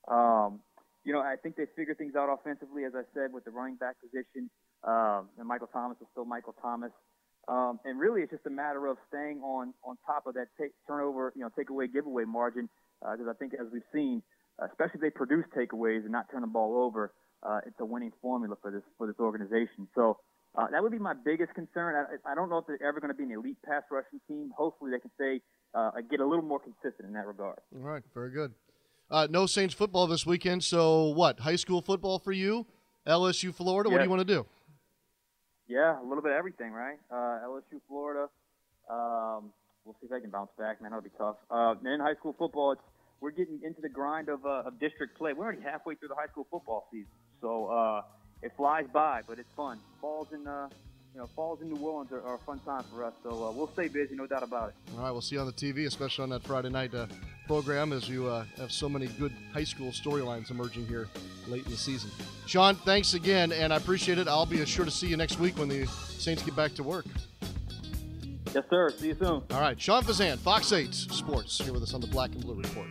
Um, 0.07 0.61
you 1.03 1.13
know, 1.13 1.19
I 1.19 1.35
think 1.41 1.55
they 1.55 1.65
figured 1.75 1.97
things 1.97 2.15
out 2.15 2.29
offensively, 2.29 2.85
as 2.85 2.93
I 2.95 3.01
said, 3.13 3.33
with 3.33 3.45
the 3.45 3.51
running 3.51 3.75
back 3.75 3.95
position. 4.01 4.49
Um, 4.83 5.29
and 5.37 5.47
Michael 5.47 5.67
Thomas 5.67 5.97
is 6.01 6.07
still 6.11 6.25
Michael 6.25 6.55
Thomas. 6.61 6.91
Um, 7.47 7.79
and 7.85 7.99
really, 7.99 8.21
it's 8.21 8.31
just 8.31 8.45
a 8.45 8.51
matter 8.51 8.85
of 8.87 8.97
staying 9.09 9.41
on 9.41 9.73
on 9.83 9.97
top 10.05 10.27
of 10.27 10.35
that 10.35 10.47
turnover, 10.87 11.33
you 11.35 11.41
know, 11.41 11.49
takeaway 11.57 11.91
giveaway 11.91 12.23
margin. 12.23 12.69
Because 13.01 13.27
uh, 13.27 13.31
I 13.31 13.33
think, 13.33 13.53
as 13.53 13.65
we've 13.73 13.81
seen, 13.91 14.21
especially 14.59 14.95
if 14.95 15.01
they 15.01 15.09
produce 15.09 15.45
takeaways 15.57 16.03
and 16.03 16.11
not 16.11 16.29
turn 16.31 16.41
the 16.41 16.47
ball 16.47 16.83
over, 16.83 17.11
uh, 17.41 17.61
it's 17.65 17.79
a 17.79 17.85
winning 17.85 18.11
formula 18.21 18.55
for 18.61 18.69
this 18.69 18.83
for 18.97 19.07
this 19.07 19.15
organization. 19.19 19.87
So 19.95 20.19
uh, 20.55 20.67
that 20.71 20.83
would 20.83 20.91
be 20.91 20.99
my 20.99 21.13
biggest 21.13 21.55
concern. 21.55 21.95
I, 21.95 22.31
I 22.31 22.35
don't 22.35 22.49
know 22.49 22.59
if 22.59 22.67
they're 22.67 22.83
ever 22.83 22.99
going 22.99 23.11
to 23.11 23.17
be 23.17 23.23
an 23.23 23.31
elite 23.31 23.57
pass 23.65 23.83
rushing 23.89 24.21
team. 24.27 24.51
Hopefully, 24.55 24.91
they 24.91 24.99
can 24.99 25.11
stay 25.15 25.41
uh, 25.73 25.91
get 26.09 26.19
a 26.19 26.25
little 26.25 26.45
more 26.45 26.59
consistent 26.59 27.07
in 27.07 27.13
that 27.13 27.25
regard. 27.25 27.57
All 27.75 27.81
right, 27.81 28.03
very 28.13 28.31
good. 28.31 28.53
Uh, 29.11 29.27
no 29.29 29.45
Saints 29.45 29.73
football 29.73 30.07
this 30.07 30.25
weekend. 30.25 30.63
So 30.63 31.09
what? 31.09 31.41
High 31.41 31.57
school 31.57 31.81
football 31.81 32.17
for 32.17 32.31
you? 32.31 32.65
LSU, 33.05 33.53
Florida. 33.53 33.89
What 33.89 33.97
do 33.97 34.03
you 34.05 34.09
want 34.09 34.21
to 34.21 34.33
do? 34.33 34.45
Yeah, 35.67 36.01
a 36.01 36.03
little 36.03 36.23
bit 36.23 36.31
of 36.31 36.37
everything, 36.37 36.71
right? 36.71 36.97
Uh, 37.11 37.45
LSU, 37.45 37.81
Florida. 37.89 38.29
Um, 38.89 39.51
we'll 39.83 39.95
see 39.99 40.05
if 40.07 40.11
I 40.13 40.21
can 40.21 40.29
bounce 40.29 40.51
back, 40.57 40.81
man. 40.81 40.91
That'll 40.91 41.03
be 41.03 41.09
tough. 41.17 41.35
Uh, 41.49 41.75
and 41.77 41.87
in 41.87 41.99
high 41.99 42.15
school 42.15 42.35
football, 42.37 42.71
it's 42.71 42.81
we're 43.19 43.31
getting 43.31 43.59
into 43.63 43.81
the 43.81 43.89
grind 43.89 44.29
of, 44.29 44.45
uh, 44.45 44.63
of 44.65 44.79
district 44.79 45.17
play. 45.17 45.33
We're 45.33 45.43
already 45.43 45.61
halfway 45.61 45.95
through 45.95 46.07
the 46.07 46.15
high 46.15 46.27
school 46.27 46.47
football 46.49 46.87
season, 46.91 47.11
so 47.39 47.67
uh, 47.67 48.01
it 48.41 48.51
flies 48.57 48.85
by, 48.91 49.21
but 49.27 49.37
it's 49.37 49.51
fun. 49.55 49.79
Falls 49.99 50.27
in 50.33 50.47
uh, 50.47 50.69
you 51.13 51.19
know, 51.19 51.27
falls 51.35 51.61
in 51.61 51.69
New 51.69 51.79
Orleans 51.79 52.11
are, 52.11 52.21
are, 52.21 52.35
a 52.35 52.39
fun 52.39 52.59
time 52.59 52.83
for 52.93 53.03
us. 53.03 53.13
So 53.23 53.31
uh, 53.31 53.51
we'll 53.51 53.71
stay 53.73 53.87
busy, 53.87 54.15
no 54.15 54.27
doubt 54.27 54.43
about 54.43 54.69
it. 54.69 54.75
All 54.95 55.03
right, 55.03 55.11
we'll 55.11 55.21
see 55.21 55.35
you 55.35 55.41
on 55.41 55.47
the 55.47 55.53
TV, 55.53 55.85
especially 55.85 56.23
on 56.23 56.29
that 56.29 56.43
Friday 56.43 56.69
night 56.69 56.93
uh, 56.95 57.07
program, 57.47 57.91
as 57.91 58.07
you 58.07 58.27
uh, 58.27 58.45
have 58.57 58.71
so 58.71 58.87
many 58.87 59.07
good 59.07 59.33
high 59.53 59.63
school 59.63 59.91
storylines 59.91 60.51
emerging 60.51 60.87
here 60.87 61.09
late 61.47 61.65
in 61.65 61.71
the 61.71 61.77
season. 61.77 62.09
Sean, 62.45 62.75
thanks 62.75 63.13
again, 63.13 63.51
and 63.51 63.73
I 63.73 63.77
appreciate 63.77 64.19
it. 64.19 64.27
I'll 64.27 64.45
be 64.45 64.65
sure 64.65 64.85
to 64.85 64.91
see 64.91 65.07
you 65.07 65.17
next 65.17 65.39
week 65.39 65.57
when 65.57 65.67
the 65.67 65.85
Saints 65.85 66.43
get 66.43 66.55
back 66.55 66.73
to 66.75 66.83
work. 66.83 67.05
Yes, 68.53 68.63
sir. 68.69 68.89
See 68.97 69.07
you 69.07 69.15
soon. 69.15 69.43
All 69.51 69.61
right, 69.61 69.79
Sean 69.79 70.03
Fazende, 70.03 70.37
Fox 70.39 70.71
8 70.71 70.93
Sports, 70.93 71.57
here 71.59 71.73
with 71.73 71.83
us 71.83 71.93
on 71.93 72.01
the 72.01 72.07
Black 72.07 72.31
and 72.31 72.41
Blue 72.41 72.55
Report. 72.55 72.87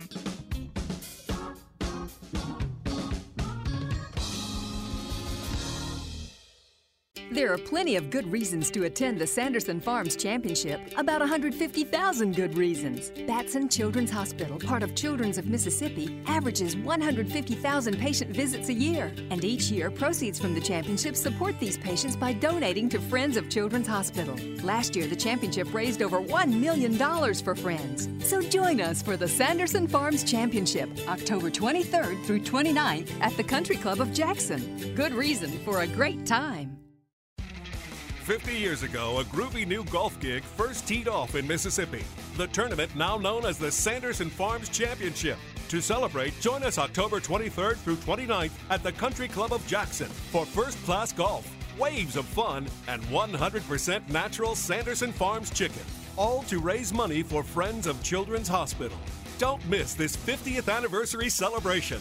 There 7.31 7.53
are 7.53 7.57
plenty 7.57 7.95
of 7.95 8.09
good 8.09 8.29
reasons 8.29 8.69
to 8.71 8.83
attend 8.83 9.17
the 9.17 9.25
Sanderson 9.25 9.79
Farms 9.79 10.17
Championship, 10.17 10.81
about 10.97 11.21
150,000 11.21 12.35
good 12.35 12.57
reasons. 12.57 13.09
Batson 13.25 13.69
Children's 13.69 14.11
Hospital, 14.11 14.59
part 14.59 14.83
of 14.83 14.95
Children's 14.95 15.37
of 15.37 15.45
Mississippi, 15.45 16.21
averages 16.25 16.75
150,000 16.75 17.97
patient 17.97 18.31
visits 18.31 18.67
a 18.67 18.73
year. 18.73 19.13
And 19.29 19.45
each 19.45 19.71
year, 19.71 19.89
proceeds 19.89 20.39
from 20.39 20.53
the 20.53 20.59
championship 20.59 21.15
support 21.15 21.57
these 21.57 21.77
patients 21.77 22.17
by 22.17 22.33
donating 22.33 22.89
to 22.89 22.99
Friends 22.99 23.37
of 23.37 23.49
Children's 23.49 23.87
Hospital. 23.87 24.35
Last 24.61 24.93
year, 24.97 25.07
the 25.07 25.15
championship 25.15 25.73
raised 25.73 26.01
over 26.01 26.21
$1 26.21 26.59
million 26.59 26.97
for 27.35 27.55
Friends. 27.55 28.09
So 28.27 28.41
join 28.41 28.81
us 28.81 29.01
for 29.01 29.15
the 29.15 29.29
Sanderson 29.29 29.87
Farms 29.87 30.25
Championship, 30.25 30.89
October 31.07 31.49
23rd 31.49 32.25
through 32.25 32.41
29th 32.41 33.09
at 33.21 33.37
the 33.37 33.43
Country 33.45 33.77
Club 33.77 34.01
of 34.01 34.11
Jackson. 34.11 34.93
Good 34.95 35.13
reason 35.13 35.49
for 35.59 35.79
a 35.79 35.87
great 35.87 36.25
time. 36.25 36.80
50 38.31 38.55
years 38.55 38.83
ago, 38.83 39.19
a 39.19 39.25
groovy 39.25 39.67
new 39.67 39.83
golf 39.83 40.17
gig 40.21 40.45
first 40.45 40.87
teed 40.87 41.09
off 41.09 41.35
in 41.35 41.45
Mississippi. 41.45 42.01
The 42.37 42.47
tournament, 42.47 42.95
now 42.95 43.17
known 43.17 43.45
as 43.45 43.57
the 43.57 43.69
Sanderson 43.69 44.29
Farms 44.29 44.69
Championship. 44.69 45.37
To 45.67 45.81
celebrate, 45.81 46.39
join 46.39 46.63
us 46.63 46.77
October 46.77 47.19
23rd 47.19 47.75
through 47.75 47.97
29th 47.97 48.51
at 48.69 48.83
the 48.83 48.93
Country 48.93 49.27
Club 49.27 49.51
of 49.51 49.67
Jackson 49.67 50.07
for 50.07 50.45
first 50.45 50.81
class 50.85 51.11
golf, 51.11 51.45
waves 51.77 52.15
of 52.15 52.23
fun, 52.23 52.67
and 52.87 53.03
100% 53.03 54.07
natural 54.07 54.55
Sanderson 54.55 55.11
Farms 55.11 55.49
chicken. 55.49 55.83
All 56.15 56.43
to 56.43 56.59
raise 56.59 56.93
money 56.93 57.23
for 57.23 57.43
Friends 57.43 57.85
of 57.85 58.01
Children's 58.01 58.47
Hospital. 58.47 58.97
Don't 59.39 59.67
miss 59.67 59.93
this 59.93 60.15
50th 60.15 60.73
anniversary 60.73 61.27
celebration. 61.27 61.99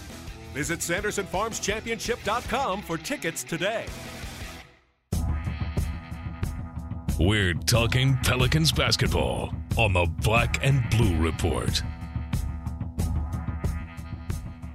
Visit 0.55 0.79
SandersonFarmsChampionship.com 0.79 2.83
for 2.83 2.99
tickets 2.99 3.43
today. 3.43 3.87
We're 7.23 7.53
talking 7.53 8.17
Pelicans 8.23 8.73
basketball 8.73 9.55
on 9.77 9.93
the 9.93 10.07
Black 10.23 10.65
and 10.67 10.89
Blue 10.89 11.19
Report. 11.19 11.83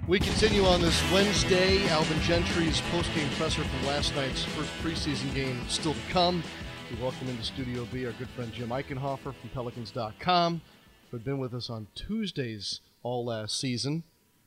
We 0.08 0.20
continue 0.20 0.64
on 0.64 0.80
this 0.80 1.02
Wednesday. 1.12 1.88
Alvin 1.88 2.22
Gentry's 2.22 2.82
post-game 2.92 3.32
presser 3.32 3.64
from 3.64 3.88
last 3.88 4.16
night's 4.16 4.44
first 4.44 4.70
preseason 4.84 5.34
game 5.34 5.60
still 5.68 5.96
to 5.96 6.00
come. 6.12 6.44
We 6.92 7.02
welcome 7.02 7.30
into 7.30 7.42
Studio 7.42 7.88
B 7.92 8.06
our 8.06 8.12
good 8.12 8.30
friend 8.30 8.54
Jim 8.54 8.70
Eichenhofer 8.70 9.34
from 9.34 9.50
Pelicans.com, 9.52 10.62
who 11.10 11.18
had 11.18 11.24
been 11.26 11.40
with 11.40 11.56
us 11.56 11.72
on 11.72 11.88
Tuesdays 11.96 12.82
all 13.02 13.26
last 13.26 13.60
season. 13.60 14.04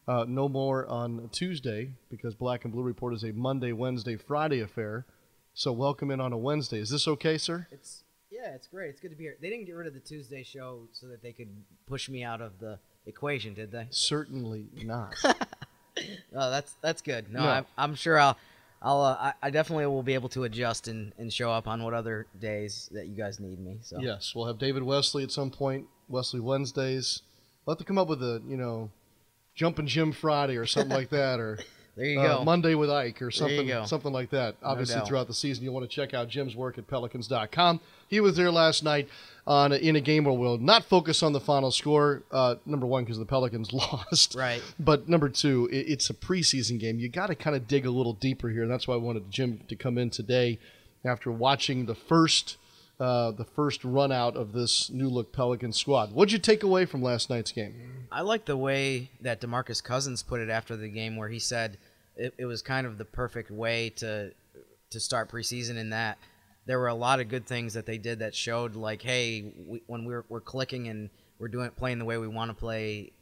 Uh, 0.06 0.24
no 0.28 0.48
more 0.48 0.86
on 0.86 1.30
Tuesday 1.32 1.90
because 2.12 2.36
Black 2.36 2.62
and 2.62 2.72
Blue 2.72 2.84
Report 2.84 3.12
is 3.12 3.24
a 3.24 3.32
Monday, 3.32 3.72
Wednesday, 3.72 4.14
Friday 4.14 4.60
affair. 4.60 5.04
So 5.58 5.72
welcome 5.72 6.12
in 6.12 6.20
on 6.20 6.32
a 6.32 6.38
Wednesday. 6.38 6.78
Is 6.78 6.88
this 6.88 7.08
okay, 7.08 7.36
sir? 7.36 7.66
It's 7.72 8.04
yeah, 8.30 8.54
it's 8.54 8.68
great. 8.68 8.90
It's 8.90 9.00
good 9.00 9.10
to 9.10 9.16
be 9.16 9.24
here. 9.24 9.36
They 9.42 9.50
didn't 9.50 9.66
get 9.66 9.72
rid 9.72 9.88
of 9.88 9.92
the 9.92 9.98
Tuesday 9.98 10.44
show 10.44 10.82
so 10.92 11.08
that 11.08 11.20
they 11.20 11.32
could 11.32 11.48
push 11.84 12.08
me 12.08 12.22
out 12.22 12.40
of 12.40 12.60
the 12.60 12.78
equation, 13.06 13.54
did 13.54 13.72
they? 13.72 13.88
Certainly 13.90 14.68
not. 14.84 15.16
oh, 15.24 15.34
that's 16.32 16.76
that's 16.80 17.02
good. 17.02 17.32
No, 17.32 17.40
No. 17.40 17.48
I'm, 17.48 17.66
I'm 17.76 17.94
sure 17.96 18.20
I'll, 18.20 18.38
I'll, 18.80 19.00
uh, 19.00 19.16
I, 19.18 19.32
I 19.42 19.50
definitely 19.50 19.86
will 19.86 20.04
be 20.04 20.14
able 20.14 20.28
to 20.28 20.44
adjust 20.44 20.86
and, 20.86 21.12
and 21.18 21.32
show 21.32 21.50
up 21.50 21.66
on 21.66 21.82
what 21.82 21.92
other 21.92 22.28
days 22.38 22.88
that 22.92 23.08
you 23.08 23.16
guys 23.16 23.40
need 23.40 23.58
me. 23.58 23.78
So 23.82 23.98
Yes, 23.98 24.36
we'll 24.36 24.46
have 24.46 24.58
David 24.60 24.84
Wesley 24.84 25.24
at 25.24 25.32
some 25.32 25.50
point. 25.50 25.88
Wesley 26.08 26.38
Wednesdays. 26.38 27.22
We'll 27.66 27.74
have 27.74 27.78
to 27.78 27.84
come 27.84 27.98
up 27.98 28.06
with 28.06 28.22
a 28.22 28.40
you 28.46 28.56
know, 28.56 28.92
jumping 29.56 29.88
Jim 29.88 30.12
Friday 30.12 30.56
or 30.56 30.66
something 30.66 30.96
like 30.96 31.10
that, 31.10 31.40
or 31.40 31.58
there 31.98 32.06
you 32.06 32.20
uh, 32.20 32.38
go. 32.38 32.44
Monday 32.44 32.76
with 32.76 32.90
Ike 32.90 33.20
or 33.20 33.32
something 33.32 33.68
something 33.86 34.12
like 34.12 34.30
that. 34.30 34.54
Obviously, 34.62 34.94
doubt. 34.94 35.08
throughout 35.08 35.26
the 35.26 35.34
season, 35.34 35.64
you'll 35.64 35.74
want 35.74 35.88
to 35.88 35.94
check 35.94 36.14
out 36.14 36.28
Jim's 36.28 36.54
work 36.54 36.78
at 36.78 36.86
Pelicans.com. 36.86 37.80
He 38.06 38.20
was 38.20 38.36
there 38.36 38.52
last 38.52 38.84
night 38.84 39.08
on 39.48 39.72
in 39.72 39.96
a 39.96 40.00
game 40.00 40.24
where 40.24 40.34
we'll 40.34 40.58
not 40.58 40.84
focus 40.84 41.24
on 41.24 41.32
the 41.32 41.40
final 41.40 41.72
score. 41.72 42.22
Uh, 42.30 42.54
number 42.64 42.86
one, 42.86 43.02
because 43.02 43.18
the 43.18 43.24
Pelicans 43.24 43.72
lost. 43.72 44.36
Right. 44.36 44.62
But 44.78 45.08
number 45.08 45.28
two, 45.28 45.68
it, 45.72 45.88
it's 45.88 46.08
a 46.08 46.14
preseason 46.14 46.78
game. 46.78 47.00
You 47.00 47.08
got 47.08 47.26
to 47.26 47.34
kind 47.34 47.56
of 47.56 47.66
dig 47.66 47.84
a 47.84 47.90
little 47.90 48.12
deeper 48.12 48.48
here, 48.48 48.62
and 48.62 48.70
that's 48.70 48.86
why 48.86 48.94
I 48.94 48.98
wanted 48.98 49.28
Jim 49.30 49.60
to 49.68 49.74
come 49.74 49.98
in 49.98 50.10
today 50.10 50.60
after 51.04 51.32
watching 51.32 51.86
the 51.86 51.96
first. 51.96 52.58
Uh, 53.00 53.30
the 53.30 53.44
first 53.44 53.84
run 53.84 54.10
out 54.10 54.34
of 54.34 54.50
this 54.50 54.90
new 54.90 55.08
look 55.08 55.32
Pelican 55.32 55.72
squad. 55.72 56.10
What'd 56.10 56.32
you 56.32 56.38
take 56.40 56.64
away 56.64 56.84
from 56.84 57.00
last 57.00 57.30
night's 57.30 57.52
game? 57.52 58.08
I 58.10 58.22
like 58.22 58.44
the 58.44 58.56
way 58.56 59.10
that 59.20 59.40
Demarcus 59.40 59.80
Cousins 59.80 60.24
put 60.24 60.40
it 60.40 60.50
after 60.50 60.76
the 60.76 60.88
game, 60.88 61.14
where 61.14 61.28
he 61.28 61.38
said 61.38 61.78
it, 62.18 62.34
it 62.37 62.44
was 62.44 62.60
kind 62.60 62.87
of 62.87 62.98
the 62.98 63.04
perfect 63.04 63.50
way 63.50 63.90
to 63.96 64.32
to 64.90 65.00
start 65.00 65.30
preseason. 65.30 65.76
In 65.76 65.90
that 65.90 66.18
there 66.66 66.78
were 66.78 66.88
a 66.88 66.94
lot 66.94 67.20
of 67.20 67.28
good 67.28 67.46
things 67.46 67.75
that 67.75 67.87
they 67.87 67.98
did 67.98 68.18
that 68.18 68.34
showed, 68.34 68.76
like, 68.76 69.00
hey, 69.00 69.52
we, 69.66 69.82
when 69.87 70.04
we're 70.04 70.25
we're 70.28 70.40
clicking 70.40 70.88
and 70.88 71.08
we're 71.38 71.48
doing 71.48 71.70
playing 71.70 71.98
the 71.98 72.04
way 72.04 72.18
we 72.18 72.28
want 72.28 72.50
to 72.50 72.54
play, 72.54 73.12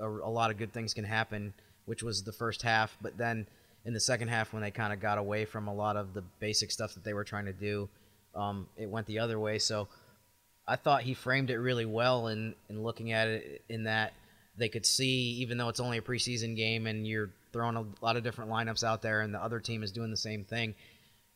a, 0.00 0.08
a 0.08 0.32
lot 0.32 0.50
of 0.50 0.58
good 0.58 0.72
things 0.72 0.94
can 0.94 1.04
happen. 1.04 1.54
Which 1.86 2.02
was 2.02 2.22
the 2.22 2.32
first 2.32 2.60
half, 2.60 2.98
but 3.00 3.16
then 3.16 3.46
in 3.86 3.94
the 3.94 4.00
second 4.00 4.28
half, 4.28 4.52
when 4.52 4.60
they 4.60 4.70
kind 4.70 4.92
of 4.92 5.00
got 5.00 5.16
away 5.16 5.46
from 5.46 5.68
a 5.68 5.74
lot 5.74 5.96
of 5.96 6.12
the 6.12 6.22
basic 6.38 6.70
stuff 6.70 6.92
that 6.92 7.02
they 7.02 7.14
were 7.14 7.24
trying 7.24 7.46
to 7.46 7.54
do, 7.54 7.88
um, 8.34 8.66
it 8.76 8.90
went 8.90 9.06
the 9.06 9.20
other 9.20 9.40
way. 9.40 9.58
So 9.58 9.88
I 10.66 10.76
thought 10.76 11.00
he 11.00 11.14
framed 11.14 11.48
it 11.48 11.56
really 11.56 11.86
well 11.86 12.26
in, 12.26 12.54
in 12.68 12.82
looking 12.82 13.12
at 13.12 13.28
it 13.28 13.62
in 13.70 13.84
that 13.84 14.12
they 14.58 14.68
could 14.68 14.84
see, 14.84 15.38
even 15.40 15.56
though 15.56 15.70
it's 15.70 15.80
only 15.80 15.96
a 15.96 16.02
preseason 16.02 16.54
game 16.54 16.86
and 16.86 17.06
you're 17.06 17.30
throwing 17.52 17.76
a 17.76 17.84
lot 18.02 18.16
of 18.16 18.22
different 18.22 18.50
lineups 18.50 18.84
out 18.84 19.02
there 19.02 19.22
and 19.22 19.34
the 19.34 19.42
other 19.42 19.60
team 19.60 19.82
is 19.82 19.92
doing 19.92 20.10
the 20.10 20.16
same 20.16 20.44
thing, 20.44 20.74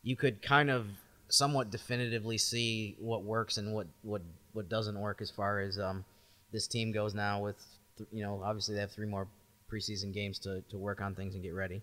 you 0.01 0.15
could 0.15 0.41
kind 0.41 0.69
of 0.69 0.85
somewhat 1.29 1.71
definitively 1.71 2.37
see 2.37 2.95
what 2.99 3.23
works 3.23 3.57
and 3.57 3.73
what, 3.73 3.87
what, 4.01 4.21
what 4.53 4.69
doesn't 4.69 4.99
work 4.99 5.21
as 5.21 5.31
far 5.31 5.59
as 5.59 5.79
um, 5.79 6.05
this 6.51 6.67
team 6.67 6.91
goes 6.91 7.13
now 7.13 7.41
with, 7.41 7.57
th- 7.97 8.09
you 8.11 8.23
know, 8.23 8.41
obviously 8.43 8.75
they 8.75 8.81
have 8.81 8.91
three 8.91 9.07
more 9.07 9.27
preseason 9.71 10.13
games 10.13 10.37
to, 10.39 10.61
to 10.69 10.77
work 10.77 11.01
on 11.01 11.15
things 11.15 11.33
and 11.33 11.43
get 11.43 11.53
ready. 11.53 11.81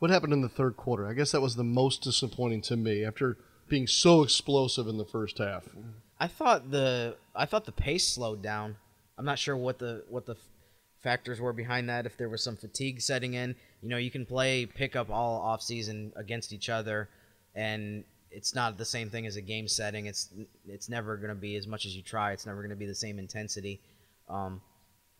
What 0.00 0.10
happened 0.10 0.32
in 0.32 0.40
the 0.40 0.48
third 0.48 0.76
quarter? 0.76 1.06
I 1.06 1.12
guess 1.12 1.30
that 1.32 1.42
was 1.42 1.56
the 1.56 1.64
most 1.64 2.02
disappointing 2.02 2.62
to 2.62 2.76
me 2.76 3.04
after 3.04 3.36
being 3.68 3.86
so 3.86 4.22
explosive 4.22 4.88
in 4.88 4.98
the 4.98 5.04
first 5.04 5.38
half. 5.38 5.68
I 6.18 6.26
thought 6.26 6.70
the 6.70 7.16
I 7.34 7.46
thought 7.46 7.64
the 7.64 7.72
pace 7.72 8.06
slowed 8.06 8.42
down. 8.42 8.76
I'm 9.16 9.24
not 9.24 9.38
sure 9.38 9.56
what 9.56 9.78
the 9.78 10.04
what 10.08 10.26
the 10.26 10.36
factors 11.02 11.40
were 11.40 11.52
behind 11.52 11.88
that. 11.88 12.06
If 12.06 12.16
there 12.16 12.28
was 12.28 12.42
some 12.42 12.56
fatigue 12.56 13.00
setting 13.00 13.34
in, 13.34 13.54
you 13.82 13.88
know, 13.88 13.96
you 13.96 14.10
can 14.10 14.26
play 14.26 14.66
pickup 14.66 15.10
all 15.10 15.40
off 15.40 15.62
season 15.62 16.12
against 16.16 16.52
each 16.52 16.68
other, 16.68 17.08
and 17.54 18.04
it's 18.30 18.54
not 18.54 18.78
the 18.78 18.84
same 18.84 19.10
thing 19.10 19.26
as 19.26 19.36
a 19.36 19.40
game 19.40 19.68
setting. 19.68 20.06
It's 20.06 20.30
it's 20.66 20.88
never 20.88 21.16
going 21.16 21.30
to 21.30 21.34
be 21.34 21.56
as 21.56 21.66
much 21.66 21.86
as 21.86 21.96
you 21.96 22.02
try. 22.02 22.32
It's 22.32 22.46
never 22.46 22.60
going 22.60 22.70
to 22.70 22.76
be 22.76 22.86
the 22.86 22.94
same 22.94 23.18
intensity, 23.18 23.80
um, 24.28 24.60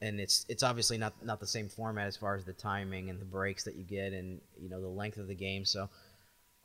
and 0.00 0.20
it's 0.20 0.46
it's 0.48 0.62
obviously 0.62 0.98
not 0.98 1.14
not 1.24 1.40
the 1.40 1.46
same 1.46 1.68
format 1.68 2.06
as 2.06 2.16
far 2.16 2.36
as 2.36 2.44
the 2.44 2.52
timing 2.52 3.10
and 3.10 3.20
the 3.20 3.24
breaks 3.24 3.64
that 3.64 3.76
you 3.76 3.84
get, 3.84 4.12
and 4.12 4.40
you 4.60 4.68
know 4.68 4.80
the 4.80 4.88
length 4.88 5.18
of 5.18 5.28
the 5.28 5.34
game. 5.34 5.64
So. 5.64 5.88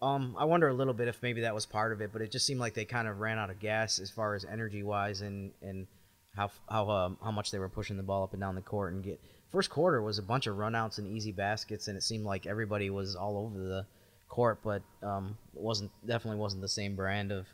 Um, 0.01 0.35
I 0.37 0.43
wonder 0.43 0.67
a 0.67 0.73
little 0.73 0.93
bit 0.93 1.07
if 1.07 1.23
maybe 1.23 1.41
that 1.41 1.55
was 1.55 1.65
part 1.65 1.93
of 1.93 2.01
it, 2.01 2.11
but 2.11 2.21
it 2.21 2.29
just 2.29 2.45
seemed 2.45 2.59
like 2.59 2.73
they 2.73 2.83
kind 2.83 3.07
of 3.07 3.21
ran 3.21 3.39
out 3.39 3.49
of 3.49 3.61
gas 3.61 3.97
as 3.97 4.11
far 4.11 4.35
as 4.35 4.43
energy 4.43 4.83
wise 4.83 5.21
and 5.21 5.53
and 5.61 5.87
how 6.35 6.51
how 6.69 6.89
um, 6.89 7.17
how 7.23 7.31
much 7.31 7.51
they 7.51 7.59
were 7.59 7.69
pushing 7.69 7.97
the 7.97 8.03
ball 8.03 8.23
up 8.23 8.33
and 8.33 8.41
down 8.41 8.55
the 8.55 8.61
court 8.61 8.93
and 8.93 9.03
get. 9.03 9.19
First 9.51 9.69
quarter 9.69 10.01
was 10.01 10.17
a 10.17 10.23
bunch 10.23 10.47
of 10.47 10.57
runouts 10.57 10.97
and 10.97 11.07
easy 11.07 11.31
baskets, 11.31 11.87
and 11.87 11.97
it 11.97 12.01
seemed 12.01 12.25
like 12.25 12.45
everybody 12.45 12.89
was 12.89 13.15
all 13.15 13.37
over 13.37 13.57
the 13.57 13.85
court, 14.27 14.59
but 14.63 14.81
um, 15.01 15.37
it 15.55 15.61
wasn't 15.61 15.91
definitely 16.05 16.39
wasn't 16.39 16.61
the 16.61 16.67
same 16.67 16.95
brand 16.95 17.31
of 17.31 17.45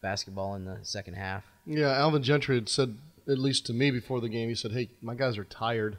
basketball 0.00 0.54
in 0.54 0.64
the 0.64 0.78
second 0.82 1.14
half. 1.14 1.44
Yeah, 1.66 1.92
Alvin 1.92 2.22
Gentry 2.22 2.54
had 2.54 2.68
said, 2.68 2.96
at 3.28 3.38
least 3.38 3.66
to 3.66 3.74
me 3.74 3.90
before 3.90 4.20
the 4.20 4.28
game, 4.28 4.48
he 4.48 4.54
said, 4.54 4.72
"Hey, 4.72 4.90
my 5.02 5.14
guys 5.14 5.36
are 5.36 5.44
tired. 5.44 5.98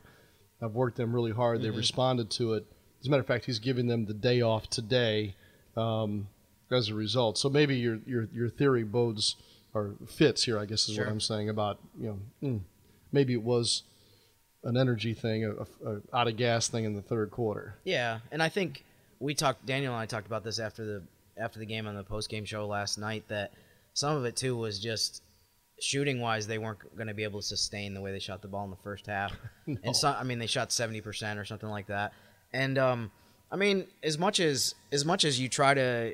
I've 0.61 0.73
worked 0.73 0.97
them 0.97 1.13
really 1.13 1.31
hard. 1.31 1.61
They've 1.61 1.75
responded 1.75 2.29
to 2.31 2.53
it. 2.53 2.65
As 2.99 3.07
a 3.07 3.09
matter 3.09 3.21
of 3.21 3.27
fact, 3.27 3.45
he's 3.45 3.59
giving 3.59 3.87
them 3.87 4.05
the 4.05 4.13
day 4.13 4.41
off 4.41 4.69
today 4.69 5.35
um, 5.75 6.27
as 6.71 6.89
a 6.89 6.93
result. 6.93 7.37
So 7.37 7.49
maybe 7.49 7.75
your 7.75 7.99
your 8.05 8.27
your 8.33 8.49
theory 8.49 8.83
bodes 8.83 9.35
or 9.73 9.95
fits 10.07 10.43
here. 10.43 10.59
I 10.59 10.65
guess 10.65 10.87
is 10.89 10.95
Sure. 10.95 11.05
what 11.05 11.11
I'm 11.11 11.19
saying 11.21 11.49
about 11.49 11.79
you 11.99 12.07
know 12.41 12.49
mm, 12.49 12.59
maybe 13.11 13.33
it 13.33 13.43
was 13.43 13.83
an 14.63 14.77
energy 14.77 15.13
thing, 15.13 15.43
a, 15.45 15.51
a, 15.51 15.95
a 15.95 16.01
out 16.13 16.27
of 16.27 16.37
gas 16.37 16.67
thing 16.67 16.85
in 16.85 16.93
the 16.95 17.01
third 17.01 17.31
quarter. 17.31 17.75
Yeah, 17.83 18.19
and 18.31 18.41
I 18.43 18.49
think 18.49 18.83
we 19.19 19.33
talked. 19.33 19.65
Daniel 19.65 19.93
and 19.93 20.01
I 20.01 20.05
talked 20.05 20.27
about 20.27 20.43
this 20.43 20.59
after 20.59 20.85
the 20.85 21.03
after 21.41 21.59
the 21.59 21.65
game 21.65 21.87
on 21.87 21.95
the 21.95 22.03
post 22.03 22.29
game 22.29 22.45
show 22.45 22.67
last 22.67 22.97
night. 22.97 23.23
That 23.27 23.53
some 23.93 24.15
of 24.15 24.25
it 24.25 24.35
too 24.35 24.55
was 24.55 24.79
just 24.79 25.23
shooting 25.79 26.21
wise, 26.21 26.45
they 26.45 26.59
weren't 26.59 26.77
going 26.95 27.07
to 27.07 27.13
be 27.13 27.23
able 27.23 27.39
to 27.41 27.45
sustain 27.45 27.95
the 27.95 28.01
way 28.01 28.11
they 28.11 28.19
shot 28.19 28.41
the 28.43 28.47
ball 28.47 28.63
in 28.65 28.69
the 28.69 28.77
first 28.83 29.07
half. 29.07 29.33
And 29.83 29.95
so, 29.95 30.09
I 30.09 30.23
mean, 30.23 30.37
they 30.37 30.47
shot 30.47 30.71
seventy 30.71 31.01
percent 31.01 31.39
or 31.39 31.45
something 31.45 31.69
like 31.69 31.87
that. 31.87 32.13
And 32.53 32.77
um, 32.77 33.11
I 33.51 33.55
mean, 33.55 33.87
as 34.03 34.17
much 34.19 34.39
as 34.39 34.75
as 34.91 35.05
much 35.05 35.23
as 35.25 35.39
you 35.39 35.49
try 35.49 35.73
to 35.73 36.13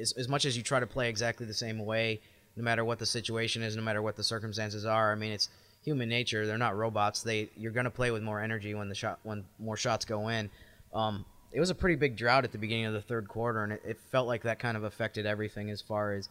as, 0.00 0.12
as 0.12 0.28
much 0.28 0.44
as 0.46 0.56
you 0.56 0.62
try 0.64 0.80
to 0.80 0.86
play 0.86 1.08
exactly 1.08 1.46
the 1.46 1.54
same 1.54 1.84
way, 1.84 2.20
no 2.56 2.62
matter 2.62 2.84
what 2.84 2.98
the 2.98 3.06
situation 3.06 3.62
is, 3.62 3.76
no 3.76 3.82
matter 3.82 4.02
what 4.02 4.16
the 4.16 4.24
circumstances 4.24 4.84
are. 4.84 5.12
I 5.12 5.14
mean, 5.14 5.32
it's 5.32 5.48
human 5.82 6.08
nature. 6.08 6.46
They're 6.46 6.58
not 6.58 6.76
robots. 6.76 7.22
They 7.22 7.50
you're 7.56 7.72
to 7.72 7.90
play 7.90 8.10
with 8.10 8.22
more 8.22 8.40
energy 8.40 8.74
when 8.74 8.88
the 8.88 8.94
shot 8.94 9.20
when 9.22 9.44
more 9.58 9.76
shots 9.76 10.04
go 10.04 10.28
in. 10.28 10.50
Um, 10.92 11.24
it 11.52 11.60
was 11.60 11.70
a 11.70 11.74
pretty 11.74 11.96
big 11.96 12.16
drought 12.16 12.44
at 12.44 12.52
the 12.52 12.58
beginning 12.58 12.86
of 12.86 12.94
the 12.94 13.00
third 13.00 13.28
quarter, 13.28 13.62
and 13.62 13.72
it, 13.72 13.82
it 13.84 13.98
felt 14.10 14.26
like 14.26 14.42
that 14.42 14.58
kind 14.58 14.76
of 14.76 14.84
affected 14.84 15.26
everything 15.26 15.70
as 15.70 15.80
far 15.80 16.12
as 16.12 16.28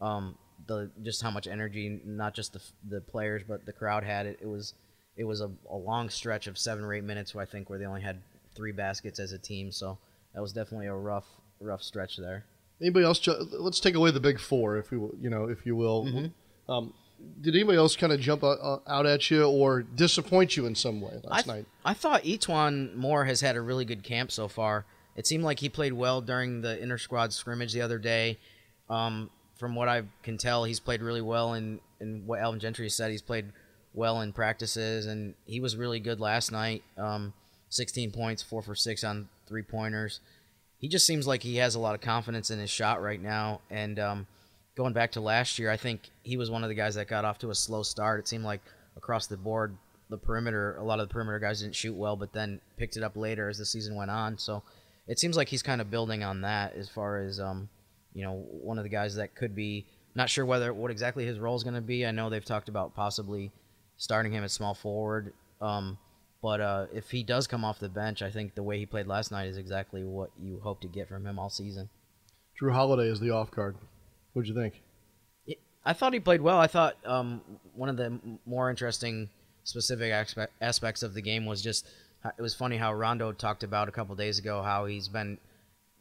um, 0.00 0.36
the 0.66 0.90
just 1.02 1.22
how 1.22 1.30
much 1.30 1.46
energy, 1.46 2.00
not 2.04 2.34
just 2.34 2.52
the 2.52 2.60
the 2.88 3.00
players, 3.00 3.42
but 3.46 3.66
the 3.66 3.72
crowd 3.72 4.04
had. 4.04 4.26
It, 4.26 4.38
it 4.42 4.48
was 4.48 4.74
it 5.16 5.24
was 5.24 5.40
a, 5.40 5.50
a 5.70 5.76
long 5.76 6.08
stretch 6.10 6.46
of 6.46 6.58
seven 6.58 6.84
or 6.84 6.94
eight 6.94 7.04
minutes, 7.04 7.34
where 7.34 7.42
I 7.42 7.46
think 7.46 7.70
where 7.70 7.78
they 7.78 7.86
only 7.86 8.02
had 8.02 8.20
three 8.54 8.72
baskets 8.72 9.18
as 9.20 9.32
a 9.32 9.38
team. 9.38 9.70
So 9.70 9.98
that 10.34 10.40
was 10.40 10.52
definitely 10.52 10.86
a 10.86 10.94
rough 10.94 11.26
rough 11.60 11.82
stretch 11.82 12.16
there. 12.16 12.44
Anybody 12.84 13.06
else? 13.06 13.26
Let's 13.52 13.80
take 13.80 13.94
away 13.94 14.10
the 14.10 14.20
big 14.20 14.38
four, 14.38 14.76
if 14.76 14.90
will- 14.90 15.14
you 15.20 15.30
know, 15.30 15.48
if 15.48 15.64
you 15.64 15.74
will. 15.74 16.04
Mm-hmm. 16.04 16.70
Um, 16.70 16.92
did 17.40 17.54
anybody 17.54 17.78
else 17.78 17.96
kind 17.96 18.12
of 18.12 18.20
jump 18.20 18.44
out 18.44 19.06
at 19.06 19.30
you 19.30 19.44
or 19.44 19.82
disappoint 19.82 20.56
you 20.56 20.66
in 20.66 20.74
some 20.74 21.00
way 21.00 21.20
I, 21.24 21.28
last 21.28 21.44
th- 21.44 21.56
night? 21.56 21.66
I 21.82 21.94
thought 21.94 22.22
E'Twaun 22.24 22.94
Moore 22.94 23.24
has 23.24 23.40
had 23.40 23.56
a 23.56 23.62
really 23.62 23.86
good 23.86 24.02
camp 24.02 24.30
so 24.30 24.48
far. 24.48 24.84
It 25.16 25.26
seemed 25.26 25.44
like 25.44 25.60
he 25.60 25.70
played 25.70 25.94
well 25.94 26.20
during 26.20 26.60
the 26.60 26.78
inter 26.78 26.98
squad 26.98 27.32
scrimmage 27.32 27.72
the 27.72 27.80
other 27.80 27.98
day. 27.98 28.38
Um, 28.90 29.30
from 29.56 29.74
what 29.74 29.88
I 29.88 30.02
can 30.22 30.36
tell, 30.36 30.64
he's 30.64 30.80
played 30.80 31.00
really 31.00 31.22
well, 31.22 31.54
and 31.54 31.80
and 32.00 32.26
what 32.26 32.40
Alvin 32.40 32.60
Gentry 32.60 32.90
said, 32.90 33.10
he's 33.10 33.22
played 33.22 33.46
well 33.94 34.20
in 34.20 34.32
practices, 34.32 35.06
and 35.06 35.34
he 35.46 35.60
was 35.60 35.76
really 35.76 36.00
good 36.00 36.20
last 36.20 36.52
night. 36.52 36.82
Um, 36.98 37.32
16 37.70 38.10
points, 38.10 38.42
four 38.42 38.60
for 38.62 38.74
six 38.74 39.02
on 39.04 39.28
three 39.46 39.62
pointers. 39.62 40.20
He 40.84 40.88
just 40.88 41.06
seems 41.06 41.26
like 41.26 41.42
he 41.42 41.56
has 41.56 41.76
a 41.76 41.78
lot 41.78 41.94
of 41.94 42.02
confidence 42.02 42.50
in 42.50 42.58
his 42.58 42.68
shot 42.68 43.00
right 43.00 43.18
now, 43.18 43.62
and 43.70 43.98
um, 43.98 44.26
going 44.76 44.92
back 44.92 45.12
to 45.12 45.20
last 45.22 45.58
year, 45.58 45.70
I 45.70 45.78
think 45.78 46.10
he 46.22 46.36
was 46.36 46.50
one 46.50 46.62
of 46.62 46.68
the 46.68 46.74
guys 46.74 46.96
that 46.96 47.08
got 47.08 47.24
off 47.24 47.38
to 47.38 47.48
a 47.48 47.54
slow 47.54 47.82
start. 47.82 48.20
It 48.20 48.28
seemed 48.28 48.44
like 48.44 48.60
across 48.94 49.26
the 49.26 49.38
board, 49.38 49.78
the 50.10 50.18
perimeter, 50.18 50.76
a 50.76 50.84
lot 50.84 51.00
of 51.00 51.08
the 51.08 51.12
perimeter 51.14 51.38
guys 51.38 51.62
didn't 51.62 51.74
shoot 51.74 51.94
well, 51.94 52.16
but 52.16 52.34
then 52.34 52.60
picked 52.76 52.98
it 52.98 53.02
up 53.02 53.16
later 53.16 53.48
as 53.48 53.56
the 53.56 53.64
season 53.64 53.94
went 53.94 54.10
on. 54.10 54.36
So 54.36 54.62
it 55.08 55.18
seems 55.18 55.38
like 55.38 55.48
he's 55.48 55.62
kind 55.62 55.80
of 55.80 55.90
building 55.90 56.22
on 56.22 56.42
that 56.42 56.74
as 56.76 56.90
far 56.90 57.16
as 57.16 57.40
um, 57.40 57.70
you 58.12 58.22
know, 58.22 58.44
one 58.50 58.76
of 58.76 58.84
the 58.84 58.90
guys 58.90 59.14
that 59.14 59.34
could 59.34 59.54
be 59.54 59.86
not 60.14 60.28
sure 60.28 60.44
whether 60.44 60.74
what 60.74 60.90
exactly 60.90 61.24
his 61.24 61.38
role 61.38 61.56
is 61.56 61.64
going 61.64 61.76
to 61.76 61.80
be. 61.80 62.04
I 62.04 62.10
know 62.10 62.28
they've 62.28 62.44
talked 62.44 62.68
about 62.68 62.94
possibly 62.94 63.52
starting 63.96 64.32
him 64.32 64.44
at 64.44 64.50
small 64.50 64.74
forward. 64.74 65.32
Um, 65.62 65.96
but 66.44 66.60
uh, 66.60 66.86
if 66.92 67.10
he 67.10 67.22
does 67.22 67.46
come 67.46 67.64
off 67.64 67.78
the 67.78 67.88
bench, 67.88 68.20
I 68.20 68.30
think 68.30 68.54
the 68.54 68.62
way 68.62 68.78
he 68.78 68.84
played 68.84 69.06
last 69.06 69.32
night 69.32 69.48
is 69.48 69.56
exactly 69.56 70.04
what 70.04 70.28
you 70.38 70.60
hope 70.62 70.82
to 70.82 70.88
get 70.88 71.08
from 71.08 71.26
him 71.26 71.38
all 71.38 71.48
season. 71.48 71.88
Jrue 72.60 72.70
Holiday 72.70 73.10
is 73.10 73.18
the 73.18 73.30
off 73.30 73.50
guard. 73.50 73.76
What'd 74.34 74.46
you 74.46 74.54
think? 74.54 74.82
I 75.86 75.94
thought 75.94 76.12
he 76.12 76.20
played 76.20 76.42
well. 76.42 76.58
I 76.58 76.66
thought 76.66 76.98
um, 77.06 77.40
one 77.74 77.88
of 77.88 77.96
the 77.96 78.20
more 78.44 78.68
interesting 78.68 79.30
specific 79.62 80.12
aspe- 80.12 80.48
aspects 80.60 81.02
of 81.02 81.14
the 81.14 81.22
game 81.22 81.46
was 81.46 81.62
just 81.62 81.88
it 82.38 82.42
was 82.42 82.54
funny 82.54 82.76
how 82.76 82.92
Rondo 82.92 83.32
talked 83.32 83.62
about 83.62 83.88
a 83.88 83.92
couple 83.92 84.14
days 84.14 84.38
ago 84.38 84.62
how 84.62 84.84
he's 84.84 85.08
been 85.08 85.38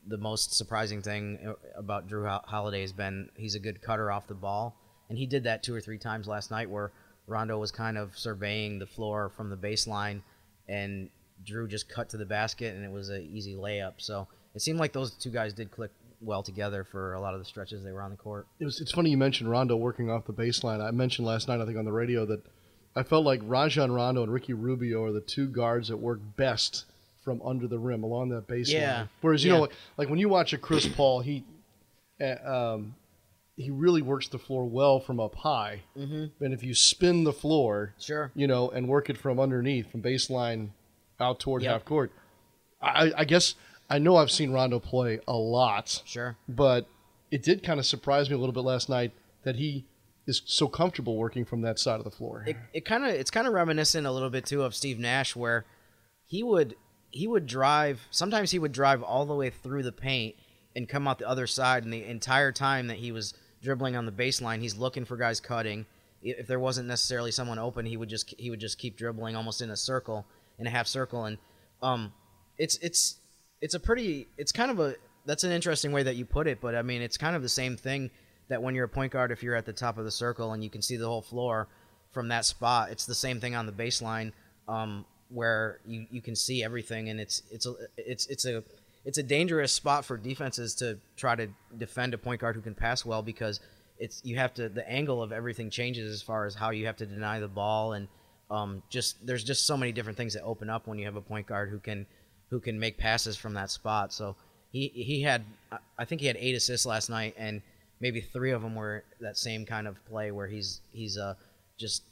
the 0.06 0.18
most 0.18 0.58
surprising 0.58 1.02
thing 1.02 1.40
uh, 1.48 1.54
about 1.80 2.10
Jrue 2.10 2.28
Ho- 2.28 2.44
Holiday 2.44 2.82
has 2.82 2.92
been 2.92 3.30
he's 3.38 3.56
a 3.56 3.60
good 3.62 3.82
cutter 3.82 4.12
off 4.12 4.28
the 4.28 4.34
ball, 4.34 4.76
and 5.08 5.18
he 5.18 5.26
did 5.26 5.46
that 5.46 5.64
two 5.64 5.74
or 5.74 5.80
three 5.80 5.98
times 5.98 6.28
last 6.28 6.52
night 6.52 6.70
where 6.70 6.92
Rondo 7.28 7.58
was 7.58 7.72
kind 7.72 7.98
of 7.98 8.18
surveying 8.18 8.80
the 8.80 8.86
floor 8.86 9.30
from 9.30 9.50
the 9.50 9.56
baseline, 9.56 10.22
and 10.68 11.10
Jrue 11.46 11.68
just 11.70 11.90
cut 11.90 12.10
to 12.10 12.18
the 12.18 12.26
basket, 12.26 12.76
and 12.76 12.84
it 12.86 12.92
was 12.92 13.10
an 13.10 13.22
easy 13.22 13.56
layup. 13.56 13.94
So 13.98 14.28
it 14.56 14.62
seemed 14.62 14.80
like 14.80 14.94
those 14.94 15.12
two 15.12 15.30
guys 15.30 15.54
did 15.54 15.72
click 15.72 15.92
well 16.22 16.42
together 16.44 16.84
for 16.86 17.14
a 17.16 17.20
lot 17.22 17.34
of 17.34 17.40
the 17.42 17.46
stretches 17.46 17.84
they 17.84 17.92
were 17.92 18.02
on 18.02 18.12
the 18.12 18.16
court. 18.18 18.48
It 18.60 18.66
was, 18.66 18.80
it's 18.80 18.92
funny 18.92 19.10
you 19.10 19.18
mentioned 19.18 19.50
Rondo 19.50 19.76
working 19.76 20.10
off 20.10 20.26
the 20.26 20.34
baseline. 20.34 20.82
I 20.82 20.92
mentioned 20.92 21.28
last 21.28 21.48
night, 21.50 21.60
I 21.60 21.66
think, 21.66 21.78
on 21.78 21.84
the 21.86 21.92
radio 21.92 22.26
that 22.28 22.42
I 22.96 23.04
felt 23.04 23.26
like 23.26 23.42
Rajon 23.44 23.92
Rondo 23.92 24.24
and 24.24 24.32
Ricky 24.32 24.54
Rubio 24.54 25.04
are 25.04 25.12
the 25.12 25.20
two 25.20 25.48
guards 25.48 25.90
that 25.90 25.98
work 25.98 26.20
best 26.38 26.86
from 27.24 27.42
under 27.42 27.68
the 27.68 27.80
rim 27.80 28.04
along 28.04 28.30
that 28.30 28.48
baseline. 28.48 28.72
Yeah. 28.74 29.08
Whereas 29.22 29.44
you 29.44 29.50
Yeah. 29.52 29.56
know, 29.58 29.62
like, 29.64 29.72
like 29.98 30.10
when 30.10 30.20
you 30.20 30.30
watch 30.30 30.54
a 30.54 30.58
Chris 30.58 30.88
Paul, 30.88 31.22
he 31.22 31.44
uh, 32.22 32.36
um, 32.76 32.96
he 33.56 33.70
really 33.70 34.02
works 34.02 34.28
the 34.28 34.40
floor 34.40 34.66
well 34.66 35.00
from 35.00 35.20
up 35.20 35.36
high. 35.36 35.82
Mm-hmm. 35.98 36.44
And 36.44 36.54
if 36.54 36.64
you 36.64 36.74
spin 36.74 37.24
the 37.24 37.34
floor, 37.34 37.94
Sure. 38.00 38.32
you 38.36 38.48
know, 38.48 38.70
and 38.70 38.88
work 38.88 39.10
it 39.10 39.18
from 39.18 39.40
underneath, 39.40 39.92
from 39.92 40.02
baseline 40.02 40.70
out 41.20 41.40
toward 41.40 41.62
Yep. 41.62 41.72
half 41.72 41.86
court, 41.86 42.12
I, 42.82 43.12
I 43.16 43.26
guess 43.26 43.56
I 43.90 44.00
know 44.00 44.16
I've 44.18 44.32
seen 44.32 44.52
Rondo 44.52 44.80
play 44.80 45.20
a 45.28 45.34
lot 45.34 46.02
Sure. 46.06 46.36
but 46.50 46.88
it 47.32 47.44
did 47.44 47.64
kind 47.64 47.80
of 47.80 47.86
surprise 47.86 48.30
me 48.30 48.36
a 48.36 48.40
little 48.40 48.54
bit 48.54 48.64
last 48.64 48.90
night 48.90 49.12
that 49.44 49.56
he 49.58 49.86
is 50.26 50.42
so 50.46 50.68
comfortable 50.68 51.18
working 51.18 51.46
from 51.46 51.62
that 51.62 51.78
side 51.80 51.98
of 52.00 52.04
the 52.06 52.12
floor. 52.12 52.44
it, 52.48 52.56
it 52.74 52.86
kind 52.86 53.04
of 53.04 53.10
it's 53.12 53.30
kind 53.32 53.46
of 53.48 53.54
reminiscent 53.54 54.08
a 54.08 54.12
little 54.12 54.30
bit 54.30 54.46
too 54.46 54.64
of 54.64 54.74
Steve 54.74 54.98
Nash 55.00 55.36
where 55.36 55.66
he 56.26 56.42
would 56.44 56.76
he 57.12 57.28
would 57.28 57.46
drive 57.46 58.08
sometimes 58.10 58.52
he 58.52 58.58
would 58.60 58.72
drive 58.72 59.04
all 59.04 59.26
the 59.26 59.36
way 59.36 59.50
through 59.50 59.84
the 59.84 59.92
paint 59.92 60.36
and 60.76 60.90
come 60.90 61.08
out 61.08 61.20
the 61.20 61.28
other 61.28 61.46
side 61.46 61.84
and 61.84 61.94
the 61.94 62.04
entire 62.06 62.52
time 62.52 62.88
that 62.88 62.98
he 62.98 63.12
was 63.12 63.34
dribbling 63.64 63.96
on 63.96 64.06
the 64.06 64.12
baseline 64.12 64.60
he's 64.60 64.78
looking 64.78 65.06
for 65.06 65.18
guys 65.18 65.40
cutting 65.40 65.86
if 66.22 66.48
there 66.48 66.60
wasn't 66.60 66.88
necessarily 66.88 67.32
someone 67.32 67.58
open 67.58 67.86
he 67.86 67.98
would 67.98 68.10
just 68.10 68.34
he 68.38 68.50
would 68.50 68.60
just 68.60 68.78
keep 68.78 68.98
dribbling 68.98 69.36
almost 69.36 69.62
in 69.62 69.72
a 69.72 69.76
circle 69.78 70.26
in 70.60 70.68
a 70.68 70.70
half 70.70 70.88
circle 70.88 71.26
and 71.26 71.38
um 71.82 72.14
it's 72.58 72.78
it's 72.78 73.18
it's 73.62 73.74
a 73.74 73.80
pretty 73.80 74.28
it's 74.38 74.52
kind 74.52 74.70
of 74.70 74.80
a 74.80 74.96
that's 75.26 75.44
an 75.44 75.52
interesting 75.52 75.92
way 75.92 76.04
that 76.04 76.16
you 76.16 76.26
put 76.26 76.48
it 76.48 76.60
but 76.62 76.76
I 76.76 76.82
mean 76.82 77.02
it's 77.02 77.18
kind 77.18 77.36
of 77.36 77.42
the 77.42 77.50
same 77.50 77.76
thing 77.78 78.12
that 78.50 78.62
when 78.62 78.76
you're 78.76 78.86
a 78.86 78.90
point 78.90 79.12
guard 79.12 79.32
if 79.32 79.42
you're 79.42 79.56
at 79.56 79.66
the 79.66 79.74
top 79.74 79.98
of 79.98 80.06
the 80.06 80.12
circle 80.12 80.54
and 80.54 80.64
you 80.64 80.70
can 80.70 80.82
see 80.82 80.98
the 80.98 81.08
whole 81.08 81.22
floor 81.22 81.68
from 82.14 82.30
that 82.30 82.46
spot. 82.46 82.92
It's 82.92 83.06
the 83.06 83.16
same 83.16 83.42
thing 83.42 83.56
on 83.56 83.66
the 83.66 83.72
baseline, 83.72 84.32
um, 84.68 85.06
where 85.30 85.80
you, 85.86 86.06
you 86.12 86.22
can 86.22 86.36
see 86.36 86.64
everything, 86.64 87.10
and 87.10 87.20
it's 87.20 87.42
it's 87.52 87.66
a 87.66 87.74
it's 87.98 88.28
it's 88.28 88.46
a 88.46 88.64
it's 89.06 89.18
a 89.18 89.24
dangerous 89.24 89.72
spot 89.72 90.06
for 90.06 90.18
defenses 90.18 90.76
to 90.76 90.98
try 91.18 91.36
to 91.36 91.48
defend 91.78 92.14
a 92.14 92.18
point 92.18 92.40
guard 92.42 92.56
who 92.56 92.62
can 92.62 92.76
pass 92.76 93.06
well 93.06 93.22
because 93.22 93.60
it's 94.00 94.22
you 94.24 94.36
have 94.38 94.54
to 94.56 94.70
the 94.70 94.88
angle 94.90 95.22
of 95.22 95.32
everything 95.32 95.70
changes 95.70 96.12
as 96.14 96.22
far 96.22 96.46
as 96.46 96.56
how 96.56 96.72
you 96.72 96.86
have 96.86 96.98
to 96.98 97.06
deny 97.06 97.40
the 97.40 97.48
ball 97.48 97.94
and 97.94 98.08
um, 98.50 98.84
just 98.90 99.26
there's 99.26 99.44
just 99.44 99.66
so 99.66 99.76
many 99.76 99.92
different 99.92 100.18
things 100.18 100.34
that 100.34 100.44
open 100.44 100.70
up 100.70 100.88
when 100.88 100.98
you 101.00 101.06
have 101.06 101.16
a 101.16 101.22
point 101.22 101.48
guard 101.48 101.70
who 101.70 101.80
can 101.80 102.06
who 102.50 102.60
can 102.60 102.80
make 102.80 102.98
passes 102.98 103.36
from 103.36 103.54
that 103.56 103.72
spot. 103.72 104.14
So 104.14 104.36
he 104.72 104.90
he 104.90 105.22
had 105.22 105.44
I- 105.98 106.06
think 106.06 106.22
he 106.22 106.28
had 106.28 106.38
eight 106.40 106.56
assists 106.56 106.86
last 106.86 107.10
night 107.10 107.34
and 107.38 107.62
maybe 108.00 108.22
three 108.22 108.52
of 108.52 108.62
them 108.62 108.76
were 108.76 109.04
that 109.22 109.38
same 109.38 109.66
kind 109.66 109.88
of 109.88 110.04
play 110.06 110.32
where 110.32 110.48
he's 110.48 110.82
he's 110.92 111.18
uh 111.18 111.34
just 111.80 112.04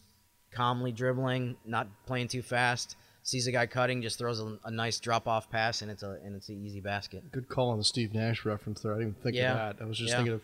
calmly 0.52 0.92
dribbling, 0.92 1.56
not 1.66 1.88
playing 2.06 2.28
too 2.28 2.42
fast. 2.42 2.96
Sees 3.24 3.46
a 3.46 3.52
guy 3.52 3.68
cutting, 3.68 4.02
just 4.02 4.18
throws 4.18 4.40
a, 4.40 4.58
a 4.66 4.72
nice 4.72 5.00
drop 5.00 5.28
off 5.28 5.50
pass, 5.52 5.82
and 5.84 5.92
it's 5.92 6.02
a 6.04 6.18
and 6.26 6.36
it's 6.36 6.50
an 6.50 6.66
easy 6.66 6.80
basket. 6.80 7.32
Good 7.32 7.48
call 7.50 7.70
on 7.70 7.78
the 7.78 7.84
Steve 7.84 8.14
Nash 8.14 8.46
reference 8.46 8.82
there. 8.82 8.94
I 8.94 8.96
didn't 8.98 9.10
even 9.12 9.22
think 9.24 9.36
Yeah. 9.36 9.52
of 9.70 9.78
that. 9.78 9.84
I 9.84 9.88
was 9.88 9.98
just 9.98 10.10
Yeah. 10.10 10.18
thinking 10.18 10.34
of 10.34 10.42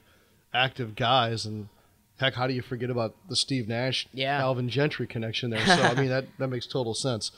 active 0.53 0.95
guys 0.95 1.45
and 1.45 1.69
heck, 2.19 2.35
how 2.35 2.45
do 2.47 2.53
you 2.53 2.61
forget 2.61 2.89
about 2.89 3.15
the 3.29 3.35
Steve 3.35 3.67
Nash 3.67 4.07
Yeah. 4.13 4.39
Alvin 4.39 4.69
Gentry 4.69 5.07
connection 5.07 5.49
there? 5.49 5.59
So 5.65 5.81
I 5.81 5.95
mean 5.95 6.09
that 6.09 6.25
that 6.37 6.47
makes 6.49 6.67
total 6.67 6.93
sense. 6.93 7.31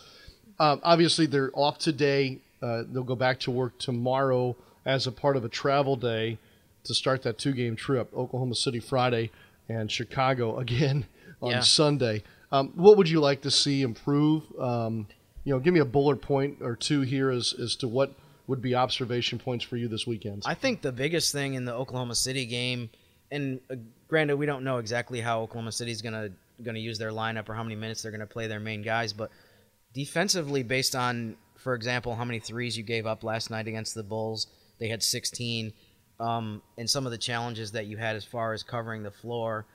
Um, 0.60 0.82
obviously 0.84 1.26
they're 1.26 1.52
off 1.54 1.78
today. 1.80 2.40
Uh, 2.62 2.84
they'll 2.92 3.04
go 3.04 3.16
back 3.16 3.40
to 3.42 3.52
work 3.52 3.80
tomorrow 3.80 4.58
as 4.86 5.08
a 5.08 5.12
part 5.12 5.38
of 5.38 5.46
a 5.46 5.50
travel 5.50 5.96
day 5.96 6.38
to 6.84 6.94
start 6.94 7.24
that 7.24 7.38
two 7.38 7.54
game 7.54 7.78
trip. 7.78 8.14
Oklahoma 8.14 8.56
City 8.56 8.80
Friday 8.82 9.32
and 9.70 9.90
Chicago 9.90 10.58
again 10.66 11.06
on 11.42 11.52
Yeah. 11.52 11.60
Sunday. 11.62 12.24
Um, 12.52 12.74
what 12.76 12.98
would 12.98 13.08
you 13.08 13.22
like 13.22 13.42
to 13.44 13.52
see 13.52 13.82
improve? 13.84 14.44
Um, 14.60 15.08
you 15.44 15.54
know, 15.54 15.60
give 15.60 15.74
me 15.74 15.80
a 15.80 15.86
bullet 15.86 16.22
point 16.22 16.58
or 16.62 16.76
two 16.76 17.02
here 17.02 17.30
as, 17.30 17.54
as 17.54 17.76
to 17.78 17.88
what 17.88 18.14
would 18.48 18.62
be 18.62 18.76
observation 18.76 19.40
points 19.40 19.64
for 19.64 19.78
you 19.78 19.88
this 19.88 20.08
weekend. 20.08 20.44
I 20.46 20.56
think 20.56 20.82
the 20.82 20.92
biggest 20.92 21.32
thing 21.32 21.54
in 21.54 21.66
the 21.66 21.74
Oklahoma 21.74 22.16
City 22.16 22.46
game, 22.46 22.90
and 23.32 23.60
uh, 23.72 23.76
granted, 24.08 24.38
we 24.38 24.46
don't 24.46 24.64
know 24.64 24.78
exactly 24.78 25.22
how 25.22 25.42
Oklahoma 25.42 25.72
City's 25.72 26.02
gonna 26.02 26.30
gonna 26.64 26.80
use 26.80 26.98
their 26.98 27.12
lineup 27.12 27.48
or 27.48 27.54
how 27.54 27.64
many 27.64 27.76
minutes 27.76 28.02
they're 28.02 28.12
gonna 28.12 28.26
play 28.26 28.48
their 28.48 28.60
main 28.60 28.82
guys, 28.82 29.14
but 29.14 29.30
defensively, 29.94 30.64
based 30.64 30.96
on, 30.96 31.36
for 31.58 31.74
example, 31.74 32.16
how 32.16 32.26
many 32.26 32.40
threes 32.40 32.78
you 32.78 32.84
gave 32.84 33.06
up 33.06 33.24
last 33.24 33.50
night 33.50 33.68
against 33.68 33.96
the 33.96 34.04
Bulls, 34.04 34.48
they 34.80 34.88
had 34.88 35.04
16, 35.04 35.74
um, 36.20 36.62
and 36.78 36.90
some 36.90 37.06
of 37.06 37.12
the 37.12 37.18
challenges 37.18 37.72
that 37.72 37.86
you 37.86 37.98
had 37.98 38.16
as 38.16 38.26
far 38.26 38.54
as 38.54 38.64
covering 38.64 39.04
the 39.04 39.12
floor. 39.12 39.66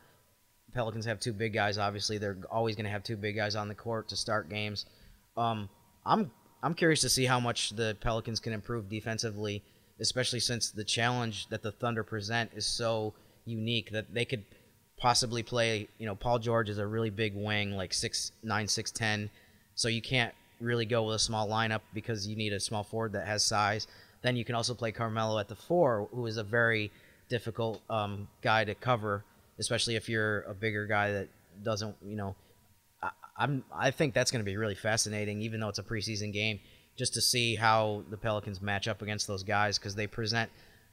Pelicans 0.73 1.07
have 1.07 1.21
two 1.21 1.33
big 1.33 1.53
guys. 1.53 1.79
Obviously, 1.79 2.19
they're 2.19 2.39
always 2.51 2.75
going 2.75 2.85
to 2.85 2.91
have 2.91 3.05
two 3.05 3.17
big 3.17 3.37
guys 3.37 3.55
on 3.55 3.69
the 3.69 3.75
court 3.75 4.09
to 4.09 4.17
start 4.17 4.49
games. 4.49 4.87
Um, 5.37 5.69
I'm 6.07 6.31
I'm 6.63 6.75
curious 6.75 7.01
to 7.03 7.09
see 7.09 7.27
how 7.27 7.41
much 7.41 7.71
the 7.71 7.97
Pelicans 8.01 8.41
can 8.41 8.53
improve 8.53 8.89
defensively, 8.89 9.63
especially 10.01 10.41
since 10.41 10.71
the 10.71 10.85
challenge 10.85 11.49
that 11.49 11.63
the 11.63 11.73
Thunder 11.73 12.03
present 12.03 12.51
is 12.55 12.67
so 12.67 13.13
unique 13.45 13.91
that 13.91 14.13
they 14.15 14.25
could 14.25 14.45
possibly 14.97 15.43
play. 15.43 15.89
You 15.99 16.07
know, 16.07 16.15
Paul 16.15 16.39
George 16.39 16.69
is 16.69 16.79
a 16.79 16.87
really 16.87 17.11
big 17.11 17.35
wing, 17.35 17.73
like 17.73 17.93
six 17.93 18.33
nine, 18.43 18.69
six 18.69 18.91
ten, 18.91 19.31
so 19.75 19.89
you 19.89 20.03
can't 20.03 20.35
really 20.61 20.87
go 20.87 21.03
with 21.03 21.17
a 21.17 21.19
small 21.19 21.49
lineup 21.49 21.81
because 21.93 22.27
you 22.27 22.37
need 22.37 22.53
a 22.53 22.61
small 22.61 22.85
forward 22.85 23.13
that 23.13 23.27
has 23.27 23.43
size. 23.43 23.87
Then 24.23 24.37
you 24.37 24.45
can 24.45 24.55
also 24.55 24.73
play 24.73 24.93
Carmelo 24.93 25.39
at 25.39 25.49
the 25.49 25.55
four, 25.55 26.09
who 26.15 26.27
is 26.27 26.39
a 26.39 26.45
very 26.45 26.91
difficult 27.29 27.83
um, 27.91 28.29
guy 28.41 28.65
to 28.65 28.75
cover, 28.75 29.23
especially 29.59 29.97
if 29.97 30.09
you're 30.09 30.43
a 30.43 30.55
bigger 30.55 30.87
guy 30.87 31.13
that 31.13 31.29
doesn't, 31.63 31.95
you 32.07 32.17
know. 32.17 32.35
I, 33.37 33.45
I'm 33.45 33.65
I 33.75 33.91
think 33.91 34.15
that's 34.15 34.31
going 34.31 34.45
to 34.45 34.51
be 34.51 34.57
really 34.57 34.75
fascinating, 34.75 35.43
even 35.43 35.61
though 35.61 35.69
it's 35.69 35.79
a 35.79 35.83
preseason 35.83 36.33
game. 36.33 36.61
just 36.97 37.15
to 37.15 37.21
see 37.21 37.57
how 37.57 38.05
the 38.11 38.17
Pelicans 38.17 38.63
match 38.63 38.87
up 38.89 39.03
against 39.03 39.27
those 39.27 39.43
guys 39.43 39.79
because 39.79 39.95
they 39.97 40.07
present 40.07 40.51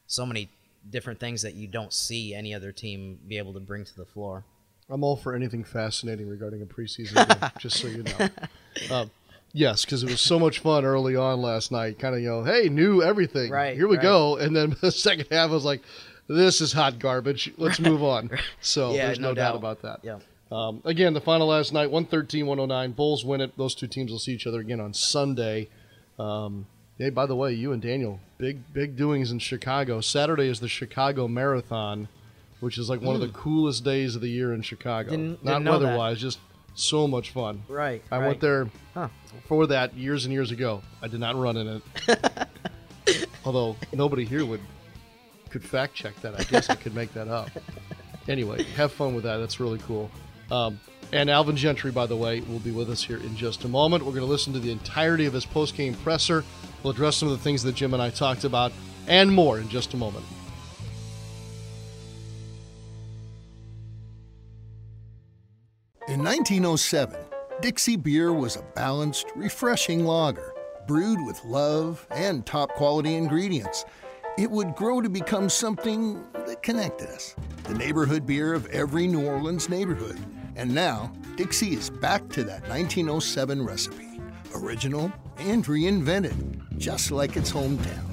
so 0.07 0.25
many 0.25 0.49
different 0.89 1.19
things 1.19 1.43
that 1.43 1.53
you 1.53 1.67
don't 1.67 1.93
see 1.93 2.33
any 2.33 2.53
other 2.55 2.71
team 2.71 3.19
be 3.27 3.37
able 3.37 3.53
to 3.53 3.59
bring 3.59 3.85
to 3.85 3.95
the 3.95 4.05
floor. 4.05 4.43
I'm 4.89 5.03
all 5.03 5.15
for 5.15 5.35
anything 5.35 5.63
fascinating 5.63 6.27
regarding 6.27 6.61
a 6.63 6.65
preseason 6.65 7.15
game, 7.27 7.49
just 7.59 7.77
so 7.77 7.87
you 7.87 8.03
know. 8.03 8.29
Um, 8.93 9.11
yes, 9.53 9.85
because 9.85 10.03
it 10.03 10.09
was 10.09 10.19
so 10.21 10.37
much 10.39 10.59
fun 10.59 10.83
early 10.83 11.15
on 11.15 11.39
last 11.41 11.71
night. 11.71 11.99
Kind 11.99 12.15
of, 12.15 12.21
you 12.21 12.29
know, 12.29 12.43
hey, 12.43 12.67
new 12.67 13.01
everything. 13.03 13.51
Right, 13.51 13.75
Here 13.77 13.87
we 13.87 13.97
right. 13.97 14.03
go. 14.03 14.37
And 14.37 14.55
then 14.55 14.75
the 14.81 14.91
second 14.91 15.27
half 15.31 15.51
I 15.51 15.53
was 15.53 15.63
like, 15.63 15.81
this 16.27 16.59
is 16.61 16.73
hot 16.73 16.97
garbage. 16.99 17.53
Let's 17.57 17.79
move 17.79 18.03
on. 18.03 18.31
So 18.59 18.93
Yeah, 18.93 19.05
there's 19.05 19.19
no, 19.19 19.29
no 19.29 19.33
doubt 19.35 19.51
doubt. 19.51 19.55
about 19.57 19.81
that. 19.83 19.99
Yeah. 20.03 20.17
Um, 20.51 20.81
again, 20.83 21.13
the 21.13 21.21
final 21.21 21.47
last 21.47 21.71
night, 21.71 21.89
113 21.91 22.45
109. 22.45 22.91
Bulls 22.91 23.23
win 23.23 23.39
it. 23.41 23.57
Those 23.57 23.73
two 23.73 23.87
teams 23.87 24.11
will 24.11 24.19
see 24.19 24.33
each 24.33 24.45
other 24.45 24.59
again 24.59 24.79
on 24.81 24.93
Sunday. 24.93 25.69
Um, 26.19 26.67
hey, 26.97 27.09
by 27.09 27.25
the 27.25 27.35
way, 27.35 27.53
you 27.53 27.71
and 27.71 27.81
Daniel, 27.81 28.19
big, 28.37 28.73
big 28.73 28.97
doings 28.97 29.31
in 29.31 29.39
Chicago. 29.39 30.01
Saturday 30.01 30.47
is 30.49 30.59
the 30.59 30.67
Chicago 30.67 31.27
Marathon, 31.27 32.09
which 32.59 32.77
is 32.77 32.89
like 32.89 33.01
one 33.01 33.15
of 33.15 33.21
the 33.21 33.29
coolest 33.29 33.83
days 33.85 34.15
of 34.15 34.21
the 34.21 34.29
year 34.29 34.53
in 34.53 34.61
Chicago. 34.61 35.11
Didn't- 35.11 35.43
Not 35.43 35.53
didn't 35.53 35.63
know 35.63 35.71
weather 35.71 35.97
wise, 35.97 36.19
just 36.19 36.39
so 36.75 37.07
much 37.07 37.29
fun. 37.31 37.63
Right. 37.69 38.03
I 38.11 38.17
right. 38.19 38.27
went 38.27 38.41
there 38.41 38.69
Huh. 38.93 39.07
for 39.47 39.67
that 39.67 39.95
years 39.95 40.25
and 40.25 40.33
years 40.33 40.51
ago. 40.51 40.81
I 41.01 41.07
did 41.07 41.19
not 41.21 41.35
run 41.37 41.55
in 41.57 41.81
it. 42.07 42.47
Although 43.45 43.77
nobody 43.93 44.25
here 44.25 44.45
would 44.45 44.61
could 45.49 45.63
fact 45.63 45.95
check 45.95 46.19
that. 46.21 46.39
I 46.39 46.43
guess 46.43 46.69
I 46.69 46.75
could 46.75 46.93
make 46.95 47.13
that 47.13 47.27
up. 47.29 47.49
Anyway, 48.29 48.61
have 48.75 48.91
fun 48.91 49.15
with 49.15 49.23
that. 49.23 49.37
That's 49.37 49.59
really 49.59 49.79
cool. 49.79 50.09
Um, 50.51 50.79
and 51.13 51.29
Alvin 51.29 51.55
Gentry, 51.55 51.91
by 51.91 52.05
the 52.05 52.15
way, 52.15 52.41
will 52.41 52.59
be 52.59 52.71
with 52.71 52.89
us 52.89 53.03
here 53.03 53.17
in 53.17 53.35
just 53.35 53.63
a 53.63 53.67
moment. 53.67 54.03
We're 54.03 54.11
going 54.11 54.25
to 54.25 54.29
listen 54.29 54.53
to 54.53 54.59
the 54.59 54.71
entirety 54.71 55.25
of 55.25 55.33
his 55.33 55.45
post-game 55.45 55.95
presser. 55.95 56.43
We'll 56.83 56.93
address 56.93 57.17
some 57.17 57.29
of 57.29 57.37
the 57.37 57.43
things 57.43 57.63
that 57.63 57.75
Jim 57.75 57.93
and 57.93 58.03
I 58.03 58.09
talked 58.09 58.43
about 58.43 58.71
and 59.07 59.33
more 59.33 59.59
in 59.59 59.69
just 59.69 59.93
a 59.93 59.97
moment. 59.97 60.25
In 66.07 66.19
1907, 66.23 67.17
Dixie 67.61 67.95
Beer 67.95 68.33
was 68.33 68.57
a 68.57 68.61
balanced, 68.75 69.27
refreshing 69.35 70.05
lager, 70.05 70.53
brewed 70.87 71.25
with 71.25 71.43
love 71.45 72.05
and 72.11 72.45
top 72.45 72.73
quality 72.73 73.15
ingredients. 73.15 73.85
It 74.37 74.49
would 74.49 74.75
grow 74.75 75.01
to 75.01 75.09
become 75.09 75.47
something 75.47 76.23
that 76.33 76.63
connected 76.63 77.09
us 77.09 77.35
the 77.65 77.75
neighborhood 77.75 78.25
beer 78.25 78.53
of 78.53 78.65
every 78.67 79.07
New 79.07 79.25
Orleans 79.25 79.69
neighborhood. 79.69 80.19
And 80.55 80.73
now, 80.73 81.11
Dixie 81.35 81.73
is 81.73 81.89
back 81.89 82.27
to 82.29 82.43
that 82.43 82.61
1907 82.67 83.65
recipe 83.65 84.11
original 84.53 85.11
and 85.37 85.65
reinvented, 85.65 86.77
just 86.77 87.11
like 87.11 87.37
its 87.37 87.51
hometown. 87.51 88.05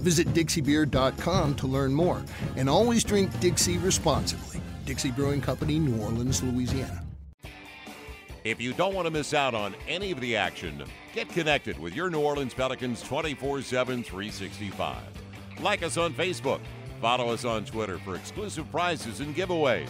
Visit 0.00 0.28
DixieBeer.com 0.28 1.54
to 1.56 1.66
learn 1.66 1.92
more, 1.92 2.22
and 2.56 2.68
always 2.68 3.04
drink 3.04 3.38
Dixie 3.40 3.78
responsibly. 3.78 4.60
Dixie 4.84 5.10
Brewing 5.10 5.40
Company, 5.40 5.78
New 5.78 6.00
Orleans, 6.02 6.42
Louisiana. 6.42 7.02
If 8.44 8.60
you 8.60 8.72
don't 8.72 8.94
want 8.94 9.06
to 9.06 9.12
miss 9.12 9.34
out 9.34 9.54
on 9.54 9.76
any 9.86 10.10
of 10.10 10.20
the 10.20 10.34
action, 10.34 10.82
get 11.14 11.28
connected 11.28 11.78
with 11.78 11.94
your 11.94 12.10
New 12.10 12.20
Orleans 12.20 12.54
Pelicans 12.54 13.00
24 13.02 13.62
7, 13.62 14.02
365. 14.02 14.96
Like 15.60 15.84
us 15.84 15.96
on 15.96 16.12
Facebook. 16.12 16.60
Follow 17.00 17.32
us 17.32 17.44
on 17.44 17.64
Twitter 17.64 17.98
for 17.98 18.16
exclusive 18.16 18.68
prizes 18.70 19.20
and 19.20 19.34
giveaways. 19.34 19.88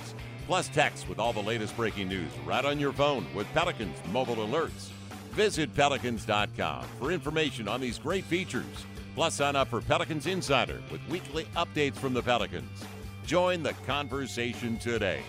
Plus, 0.53 0.69
text 0.69 1.09
with 1.09 1.19
all 1.19 1.33
the 1.33 1.41
latest 1.41 1.75
breaking 1.79 2.09
news 2.09 2.31
right 2.45 2.67
on 2.67 2.79
your 2.79 2.93
phone 2.93 3.25
with 3.35 3.47
Pelicans 3.55 3.97
mobile 4.13 4.37
alerts. 4.37 4.91
Visit 5.31 5.75
Pelicans.com 5.75 6.85
for 6.99 7.11
information 7.11 7.69
on 7.69 7.81
these 7.81 7.99
great 7.99 8.23
features. 8.25 8.85
Plus, 9.15 9.33
sign 9.37 9.57
up 9.57 9.69
for 9.69 9.81
Pelicans 9.81 10.27
Insider 10.27 10.83
with 10.91 11.01
weekly 11.09 11.47
updates 11.57 11.97
from 11.97 12.13
the 12.13 12.23
Pelicans. 12.23 12.85
Join 13.25 13.63
the 13.63 13.73
conversation 13.87 14.77
today. 14.77 15.23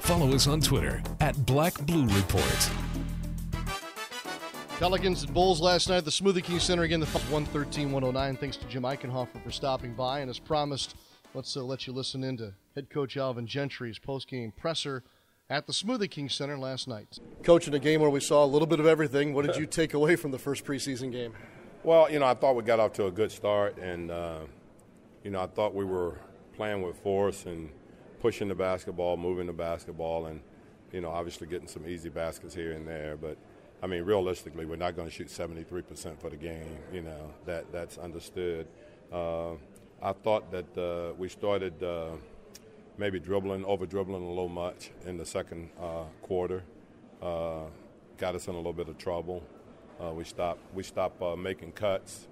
Follow 0.00 0.34
us 0.34 0.46
on 0.46 0.60
Twitter 0.60 1.02
at 1.20 1.46
Black 1.46 1.72
Blue 1.86 2.04
Report. 2.04 2.70
Pelicans 4.78 5.22
and 5.22 5.32
Bulls 5.32 5.58
last 5.58 5.88
night 5.88 5.96
at 5.96 6.04
the 6.04 6.10
Smoothie 6.10 6.44
King 6.44 6.60
Center. 6.60 6.82
Again, 6.82 7.00
the 7.00 7.06
113 7.06 7.92
109. 7.92 8.36
Thanks 8.36 8.58
to 8.58 8.66
Jim 8.66 8.82
Eichenhofer 8.82 9.42
for 9.42 9.50
stopping 9.50 9.94
by. 9.94 10.20
And 10.20 10.28
as 10.28 10.38
promised, 10.38 10.96
let's 11.32 11.56
uh, 11.56 11.62
let 11.62 11.86
you 11.86 11.94
listen 11.94 12.22
in 12.22 12.36
to 12.36 12.52
head 12.74 12.90
coach 12.90 13.16
Alvin 13.16 13.46
Gentry's 13.46 13.98
post-game 13.98 14.52
presser 14.54 15.02
at 15.48 15.66
the 15.66 15.72
Smoothie 15.72 16.10
King 16.10 16.28
Center 16.28 16.58
last 16.58 16.88
night. 16.88 17.18
Coach, 17.42 17.66
in 17.66 17.72
a 17.72 17.78
game 17.78 18.02
where 18.02 18.10
we 18.10 18.20
saw 18.20 18.44
a 18.44 18.46
little 18.46 18.66
bit 18.66 18.78
of 18.78 18.84
everything, 18.84 19.32
what 19.32 19.46
did 19.46 19.56
you 19.56 19.64
take 19.64 19.94
away 19.94 20.14
from 20.14 20.30
the 20.30 20.38
first 20.38 20.66
preseason 20.66 21.10
game? 21.10 21.32
Well, 21.82 22.10
you 22.10 22.18
know, 22.18 22.26
I 22.26 22.34
thought 22.34 22.54
we 22.54 22.62
got 22.62 22.78
off 22.78 22.92
to 22.94 23.06
a 23.06 23.10
good 23.10 23.32
start, 23.32 23.78
and 23.78 24.10
uh, 24.10 24.40
you 25.24 25.30
know, 25.30 25.40
I 25.40 25.46
thought 25.46 25.74
we 25.74 25.86
were 25.86 26.18
playing 26.54 26.82
with 26.82 26.98
force 26.98 27.46
and 27.46 27.70
pushing 28.20 28.48
the 28.48 28.54
basketball, 28.54 29.16
moving 29.16 29.46
the 29.46 29.54
basketball, 29.54 30.26
and 30.26 30.42
you 30.92 31.00
know, 31.00 31.08
obviously 31.08 31.46
getting 31.46 31.66
some 31.66 31.86
easy 31.86 32.10
baskets 32.10 32.54
here 32.54 32.72
and 32.72 32.86
there. 32.86 33.16
But 33.16 33.38
I 33.82 33.86
mean, 33.86 34.04
realistically, 34.04 34.64
we're 34.64 34.76
not 34.76 34.96
going 34.96 35.08
to 35.08 35.14
shoot 35.14 35.28
73% 35.28 36.18
for 36.18 36.30
the 36.30 36.36
game. 36.36 36.78
You 36.92 37.02
know, 37.02 37.34
that 37.44 37.70
that's 37.72 37.98
understood. 37.98 38.66
Uh, 39.12 39.52
I 40.02 40.12
thought 40.12 40.50
that 40.50 40.78
uh, 40.78 41.14
we 41.14 41.28
started 41.28 41.82
uh, 41.82 42.12
maybe 42.96 43.20
dribbling, 43.20 43.64
over 43.64 43.84
dribbling 43.86 44.22
a 44.22 44.28
little 44.28 44.48
much 44.48 44.90
in 45.04 45.18
the 45.18 45.26
second 45.26 45.70
uh, 45.80 46.04
quarter. 46.22 46.62
Uh, 47.20 47.64
got 48.16 48.34
us 48.34 48.48
in 48.48 48.54
a 48.54 48.56
little 48.56 48.72
bit 48.72 48.88
of 48.88 48.96
trouble. 48.96 49.42
Uh, 50.02 50.12
we 50.12 50.24
stopped 50.24 50.60
we 50.74 50.82
stopped 50.82 51.22
making 51.38 51.72
cuts, 51.72 52.28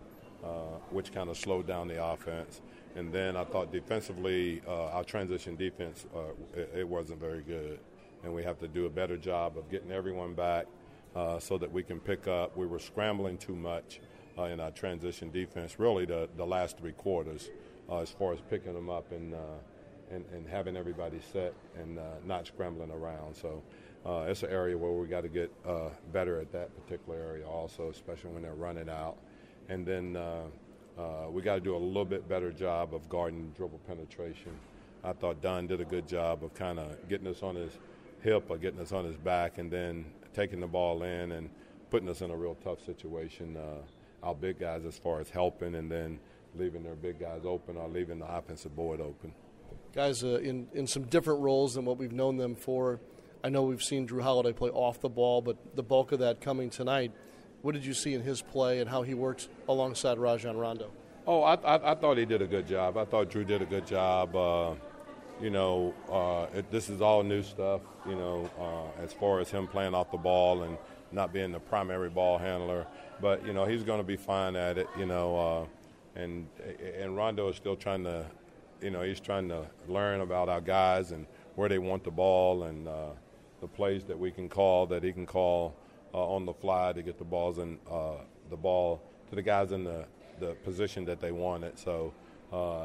which 0.91 1.13
kind 1.13 1.29
of 1.29 1.37
slowed 1.37 1.67
down 1.67 1.89
the 1.89 2.03
offense. 2.03 2.63
And 2.97 3.13
then 3.13 3.37
I 3.37 3.45
thought 3.45 3.73
defensively, 3.73 4.63
our 4.67 5.05
transition 5.05 5.57
defense 5.57 6.07
it, 6.55 6.71
it 6.77 6.89
wasn't 6.89 7.21
very 7.21 7.43
good, 7.43 7.81
and 8.23 8.35
we 8.35 8.43
have 8.45 8.59
to 8.61 8.69
do 8.69 8.87
a 8.87 8.91
better 8.91 9.17
job 9.17 9.59
of 9.59 9.71
getting 9.71 9.91
everyone 9.91 10.35
back 10.35 10.67
uh, 11.15 11.39
so 11.39 11.59
that 11.59 11.71
we 11.71 11.83
can 11.83 12.01
pick 12.01 12.27
up. 12.29 12.57
We 12.57 12.67
were 12.67 12.79
scrambling 12.79 13.39
too 13.39 13.55
much 13.55 14.01
uh, 14.39 14.45
in 14.45 14.61
our 14.61 14.71
transition 14.71 15.31
defense, 15.31 15.79
really 15.79 16.05
the 16.07 16.29
the 16.37 16.47
last 16.47 16.79
three 16.79 16.93
quarters, 16.93 17.51
uh, 17.91 18.01
as 18.01 18.11
far 18.11 18.33
as 18.33 18.41
picking 18.51 18.75
them 18.75 18.91
up 18.91 19.13
and. 19.13 19.35
Uh, 19.35 19.39
and, 20.11 20.23
and 20.35 20.47
having 20.47 20.77
everybody 20.77 21.19
set 21.33 21.55
and 21.81 21.99
uh, 21.99 22.03
not 22.27 22.47
scrambling 22.47 22.91
around. 22.91 23.35
So 23.35 23.63
uh, 24.05 24.27
it's 24.29 24.43
an 24.43 24.51
area 24.51 24.77
where 24.77 24.93
we 24.93 25.09
got 25.09 25.23
to 25.23 25.31
get 25.31 25.51
better 26.13 26.39
at 26.39 26.53
that 26.53 26.69
particular 26.79 27.19
area 27.19 27.47
also, 27.47 27.89
especially 27.89 28.31
when 28.31 28.43
they're 28.43 28.55
running 28.55 28.91
out. 28.91 29.17
And 29.71 29.85
then 29.85 30.13
we 31.33 31.41
got 31.41 31.55
to 31.55 31.61
do 31.61 31.75
a 31.75 31.79
little 31.79 32.05
bit 32.05 32.29
better 32.29 32.53
job 32.53 32.95
of 32.95 33.09
guarding 33.09 33.51
dribble 33.57 33.81
penetration. 33.89 34.53
I 35.03 35.15
thought 35.15 35.41
Dunn 35.41 35.67
did 35.67 35.81
a 35.81 35.85
good 35.87 36.07
job 36.07 36.45
of 36.45 36.55
kind 36.55 36.79
of 36.79 37.09
getting 37.09 37.27
us 37.27 37.43
on 37.43 37.57
his 37.57 37.73
hip 38.23 38.45
or 38.51 38.59
getting 38.59 38.81
us 38.81 38.93
on 38.93 39.05
his 39.05 39.17
back 39.17 39.59
and 39.59 39.71
then 39.71 40.05
taking 40.35 40.61
the 40.61 40.67
ball 40.67 41.03
in 41.03 41.33
and 41.33 41.51
putting 41.91 42.09
us 42.09 42.21
in 42.21 42.31
a 42.31 42.37
real 42.37 42.57
tough 42.63 42.85
situation. 42.85 43.57
Uh, 43.57 43.83
our 44.23 44.35
big 44.35 44.59
guys 44.59 44.85
as 44.85 44.99
far 44.99 45.21
as 45.21 45.29
helping 45.29 45.75
and 45.75 45.91
then 45.91 46.19
leaving 46.57 46.83
their 46.83 46.95
big 46.95 47.21
guys 47.21 47.43
open 47.45 47.77
or 47.77 47.89
leaving 47.89 48.19
the 48.19 48.27
offensive 48.27 48.75
board 48.75 49.01
open 49.01 49.33
guys 49.95 50.25
uh, 50.25 50.39
in 50.43 50.67
in 50.75 50.87
some 50.87 51.05
different 51.05 51.41
roles 51.41 51.75
than 51.75 51.85
what 51.85 51.99
we've 51.99 52.13
known 52.13 52.37
them 52.37 52.55
for. 52.55 53.01
I 53.43 53.49
know 53.49 53.63
we've 53.63 53.83
seen 53.83 54.09
Jrue 54.09 54.23
Holiday 54.23 54.53
play 54.53 54.71
off 54.71 55.01
the 55.01 55.09
ball, 55.09 55.43
but 55.43 55.57
the 55.77 55.83
bulk 55.83 56.13
of 56.13 56.19
that 56.21 56.41
coming 56.41 56.71
tonight. 56.71 57.13
What 57.63 57.73
did 57.73 57.85
you 57.85 57.95
see 57.95 58.15
in 58.15 58.23
his 58.23 58.43
play 58.43 58.81
and 58.81 58.89
how 58.89 59.03
he 59.03 59.15
worked 59.15 59.49
alongside 59.69 60.19
Rajon 60.19 60.57
Rondo? 60.57 60.91
Oh, 61.27 61.43
I, 61.43 61.55
I, 61.55 61.93
I 61.93 61.95
thought 61.95 62.19
he 62.19 62.27
did 62.27 62.43
a 62.43 62.47
good 62.47 62.67
job. 62.67 62.97
I 62.97 63.05
thought 63.05 63.31
Jrue 63.31 63.47
did 63.47 63.63
a 63.63 63.67
good 63.67 63.87
job. 63.87 64.35
Uh, 64.37 64.75
you 65.41 65.51
know, 65.51 65.95
uh, 66.11 66.47
it, 66.59 66.71
this 66.71 66.89
is 66.89 67.01
all 67.01 67.23
new 67.23 67.43
stuff. 67.43 67.81
You 68.07 68.15
know, 68.15 68.51
uh, 68.59 69.03
as 69.03 69.13
far 69.13 69.41
as 69.41 69.51
him 69.51 69.67
playing 69.67 69.95
off 69.95 70.11
the 70.11 70.19
ball 70.19 70.63
and 70.63 70.77
not 71.13 71.33
being 71.33 71.53
the 71.53 71.61
primary 71.61 72.11
ball 72.11 72.39
handler, 72.39 72.87
but 73.21 73.47
you 73.47 73.53
know 73.53 73.65
he's 73.65 73.83
going 73.83 74.01
to 74.01 74.07
be 74.07 74.17
fine 74.17 74.57
at 74.57 74.79
it. 74.79 74.89
You 74.99 75.07
know, 75.07 75.37
uh, 75.37 76.21
and 76.21 76.49
and 77.01 77.17
Rondo 77.17 77.49
is 77.49 77.57
still 77.57 77.77
trying 77.77 78.05
to 78.05 78.27
you 78.85 78.91
know, 78.91 79.01
he's 79.01 79.19
trying 79.19 79.49
to 79.49 79.67
learn 79.89 80.21
about 80.21 80.51
our 80.51 80.61
guys 80.61 81.13
and 81.13 81.27
where 81.55 81.71
they 81.71 81.79
want 81.79 82.05
the 82.05 82.11
ball 82.11 82.65
and 82.65 82.87
uh, 82.87 83.11
the 83.63 83.67
plays 83.67 84.05
that 84.05 84.19
we 84.19 84.31
can 84.31 84.49
call 84.49 84.87
that 84.87 85.03
he 85.03 85.11
can 85.11 85.25
call 85.25 85.75
uh, 86.13 86.19
on 86.19 86.45
the 86.45 86.53
fly 86.53 86.93
to 86.93 87.03
get 87.03 87.17
the 87.17 87.25
balls 87.25 87.57
and 87.57 87.79
uh, 87.91 88.17
the 88.51 88.57
ball 88.57 89.01
to 89.31 89.35
the 89.35 89.43
guys 89.43 89.73
in 89.73 89.85
the, 89.85 90.05
the 90.39 90.55
position 90.65 91.05
that 91.07 91.19
they 91.19 91.33
want 91.33 91.65
it. 91.65 91.79
So 91.79 92.13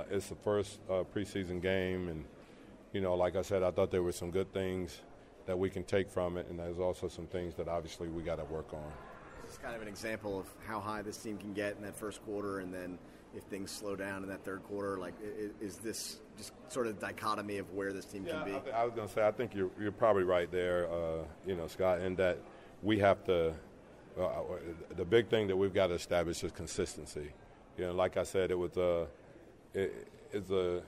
it's 0.10 0.30
the 0.30 0.36
first 0.36 0.80
preseason 1.14 1.62
game, 1.62 2.08
and 2.08 2.26
you 2.94 3.02
know, 3.02 3.16
like 3.16 3.36
I 3.36 3.42
said, 3.42 3.64
I 3.64 3.72
thought 3.72 3.92
there 3.92 4.04
were 4.04 4.12
some 4.12 4.32
good 4.32 4.52
things 4.54 5.02
that 5.46 5.58
we 5.58 5.70
can 5.70 5.84
take 5.84 6.10
from 6.10 6.38
it, 6.38 6.48
and 6.50 6.60
there's 6.60 6.80
also 6.80 7.08
some 7.08 7.28
things 7.28 7.56
that 7.56 7.68
obviously 7.68 8.08
we 8.08 8.24
got 8.24 8.38
to 8.38 8.46
work 8.46 8.74
on. 8.74 8.92
It's 9.46 9.58
kind 9.58 9.76
of 9.76 9.82
an 9.82 9.88
example 9.88 10.40
of 10.40 10.46
how 10.68 10.80
high 10.80 11.02
this 11.02 11.18
team 11.18 11.38
can 11.38 11.54
get 11.54 11.76
in 11.76 11.84
that 11.84 11.96
first 11.96 12.24
quarter, 12.24 12.60
and 12.60 12.74
then 12.74 13.00
if 13.36 13.44
things 13.44 13.72
slow 13.72 13.96
down 13.96 14.24
in 14.24 14.30
that 14.30 14.44
third 14.44 14.64
quarter, 14.64 14.98
like 14.98 15.14
is, 15.60 15.78
this 15.78 16.20
just 16.38 16.52
sort 16.68 16.88
of 16.88 17.00
dichotomy 17.00 17.58
of 17.58 17.72
where 17.74 17.94
this 17.94 18.06
team 18.06 18.26
yeah, 18.26 18.34
can 18.34 18.46
be? 18.46 18.56
I, 18.56 18.60
th- 18.60 18.76
I 18.76 18.84
was 18.84 18.94
going 18.94 19.08
to 19.08 19.14
say, 19.14 19.26
I 19.26 19.32
think 19.32 19.54
you're 19.54 19.70
you're 19.80 19.92
probably 19.92 20.24
right 20.24 20.52
there, 20.52 20.88
uh, 20.92 21.24
you 21.46 21.56
know, 21.56 21.68
Scott, 21.68 22.02
in 22.02 22.16
that 22.16 22.40
we 22.82 23.00
have 23.00 23.24
to. 23.26 23.54
Uh, 24.20 24.42
the 24.98 25.06
big 25.06 25.30
thing 25.30 25.48
that 25.48 25.56
we've 25.56 25.74
got 25.74 25.88
to 25.88 25.94
establish 25.94 26.44
is 26.44 26.52
consistency. 26.52 27.32
You 27.78 27.86
know, 27.86 27.94
like 27.94 28.18
I 28.18 28.24
said, 28.24 28.52
it 28.52 28.58
was 28.58 28.76
a, 28.76 29.08
it, 29.74 30.08
it's 30.34 30.50
a, 30.50 30.82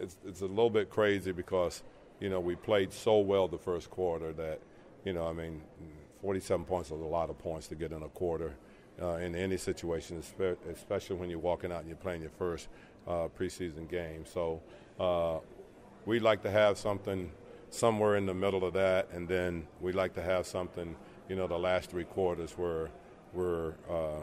it's, 0.00 0.16
it's 0.26 0.40
a 0.40 0.46
little 0.46 0.70
bit 0.70 0.90
crazy 0.90 1.32
because, 1.32 1.82
you 2.20 2.28
know, 2.28 2.40
we 2.40 2.56
played 2.56 2.92
so 2.92 3.18
well 3.18 3.48
the 3.48 3.58
first 3.58 3.90
quarter 3.90 4.32
that, 4.32 4.60
you 5.04 5.12
know, 5.12 5.26
I 5.26 5.32
mean, 5.32 5.62
47 6.22 6.64
points 6.64 6.90
is 6.90 7.00
a 7.00 7.04
lot 7.04 7.30
of 7.30 7.38
points 7.38 7.68
to 7.68 7.74
get 7.74 7.92
in 7.92 8.02
a 8.02 8.08
quarter 8.08 8.54
uh, 9.00 9.16
in 9.16 9.34
any 9.34 9.56
situation, 9.56 10.22
especially 10.70 11.16
when 11.16 11.30
you're 11.30 11.38
walking 11.38 11.72
out 11.72 11.80
and 11.80 11.88
you're 11.88 11.96
playing 11.96 12.22
your 12.22 12.30
first 12.30 12.68
uh, 13.06 13.28
preseason 13.38 13.88
game. 13.88 14.24
So 14.26 14.60
uh, 14.98 15.38
we'd 16.04 16.22
like 16.22 16.42
to 16.42 16.50
have 16.50 16.76
something 16.76 17.30
somewhere 17.70 18.16
in 18.16 18.26
the 18.26 18.34
middle 18.34 18.64
of 18.64 18.74
that, 18.74 19.08
and 19.12 19.28
then 19.28 19.66
we'd 19.80 19.94
like 19.94 20.14
to 20.14 20.22
have 20.22 20.46
something, 20.46 20.96
you 21.28 21.36
know, 21.36 21.46
the 21.46 21.58
last 21.58 21.90
three 21.90 22.04
quarters 22.04 22.52
where 22.52 22.90
we're 23.32 23.74
uh, 23.88 24.22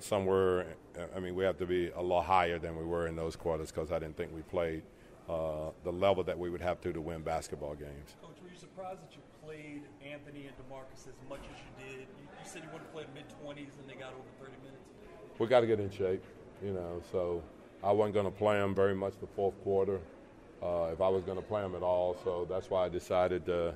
somewhere. 0.00 0.66
I 1.14 1.20
mean, 1.20 1.34
we 1.34 1.44
have 1.44 1.58
to 1.58 1.66
be 1.66 1.90
a 1.90 2.02
lot 2.02 2.24
higher 2.24 2.58
than 2.58 2.76
we 2.76 2.84
were 2.84 3.06
in 3.06 3.16
those 3.16 3.36
quarters 3.36 3.70
because 3.70 3.90
I 3.90 3.98
didn't 3.98 4.16
think 4.16 4.34
we 4.34 4.42
played 4.42 4.82
uh, 5.28 5.70
the 5.82 5.92
level 5.92 6.22
that 6.24 6.38
we 6.38 6.50
would 6.50 6.60
have 6.60 6.80
to 6.82 6.92
to 6.92 7.00
win 7.00 7.22
basketball 7.22 7.74
games. 7.74 8.16
Coach, 8.22 8.36
were 8.42 8.50
you 8.50 8.56
surprised 8.56 9.00
that 9.02 9.12
you 9.12 9.22
played 9.44 9.82
Anthony 10.04 10.46
and 10.46 10.56
Demarcus 10.56 11.08
as 11.08 11.14
much 11.28 11.40
as 11.52 11.58
you 11.58 11.88
did? 11.88 12.00
You, 12.00 12.24
you 12.28 12.44
said 12.44 12.62
you 12.62 12.68
wanted 12.70 12.84
to 12.84 12.90
play 12.92 13.04
mid 13.14 13.24
20s 13.42 13.78
and 13.80 13.88
they 13.88 13.94
got 13.94 14.12
over 14.12 14.28
30 14.38 14.52
minutes. 14.64 14.84
We 15.38 15.46
got 15.46 15.60
to 15.60 15.66
get 15.66 15.80
in 15.80 15.90
shape, 15.90 16.22
you 16.62 16.72
know. 16.72 17.02
So 17.10 17.42
I 17.82 17.90
wasn't 17.92 18.14
going 18.14 18.26
to 18.26 18.32
play 18.32 18.58
them 18.58 18.74
very 18.74 18.94
much 18.94 19.14
the 19.20 19.26
fourth 19.26 19.60
quarter, 19.62 20.00
uh, 20.62 20.90
if 20.92 21.00
I 21.00 21.08
was 21.08 21.24
going 21.24 21.38
to 21.38 21.44
play 21.44 21.62
them 21.62 21.74
at 21.74 21.82
all. 21.82 22.16
So 22.22 22.46
that's 22.48 22.70
why 22.70 22.84
I 22.84 22.88
decided 22.88 23.46
to 23.46 23.74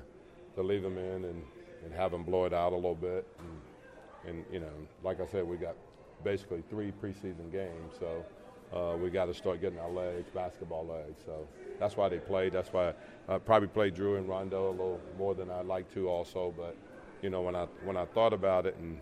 to 0.55 0.63
leave 0.63 0.81
them 0.81 0.97
in 0.97 1.25
and, 1.25 1.43
and 1.85 1.93
have 1.93 2.11
them 2.11 2.23
blow 2.23 2.45
it 2.45 2.53
out 2.53 2.73
a 2.73 2.75
little 2.75 2.95
bit. 2.95 3.25
And, 3.39 4.29
and 4.29 4.45
you 4.51 4.59
know, 4.59 4.71
like 5.03 5.21
I 5.21 5.25
said, 5.25 5.47
we 5.47 5.57
got 5.57 5.75
basically 6.23 6.63
three 6.69 6.91
preseason 6.91 7.51
games, 7.51 7.93
so. 7.99 8.25
Uh, 8.71 8.95
we 9.01 9.09
got 9.09 9.25
to 9.25 9.33
start 9.33 9.59
getting 9.59 9.79
our 9.79 9.89
legs, 9.89 10.29
basketball 10.29 10.85
legs. 10.85 11.19
So 11.25 11.47
that's 11.79 11.97
why 11.97 12.07
they 12.07 12.19
played. 12.19 12.53
That's 12.53 12.71
why 12.71 12.93
I 13.27 13.39
probably 13.39 13.67
played 13.67 13.95
Jrue 13.95 14.19
and 14.19 14.29
Rondo 14.29 14.69
a 14.69 14.69
little 14.69 15.01
more 15.17 15.33
than 15.33 15.49
I'd 15.49 15.65
like 15.65 15.91
to, 15.95 16.07
also. 16.07 16.53
But 16.55 16.77
you 17.23 17.31
know, 17.31 17.41
when 17.41 17.55
I 17.55 17.65
when 17.83 17.97
I 17.97 18.05
thought 18.05 18.31
about 18.31 18.67
it, 18.67 18.75
and 18.77 18.99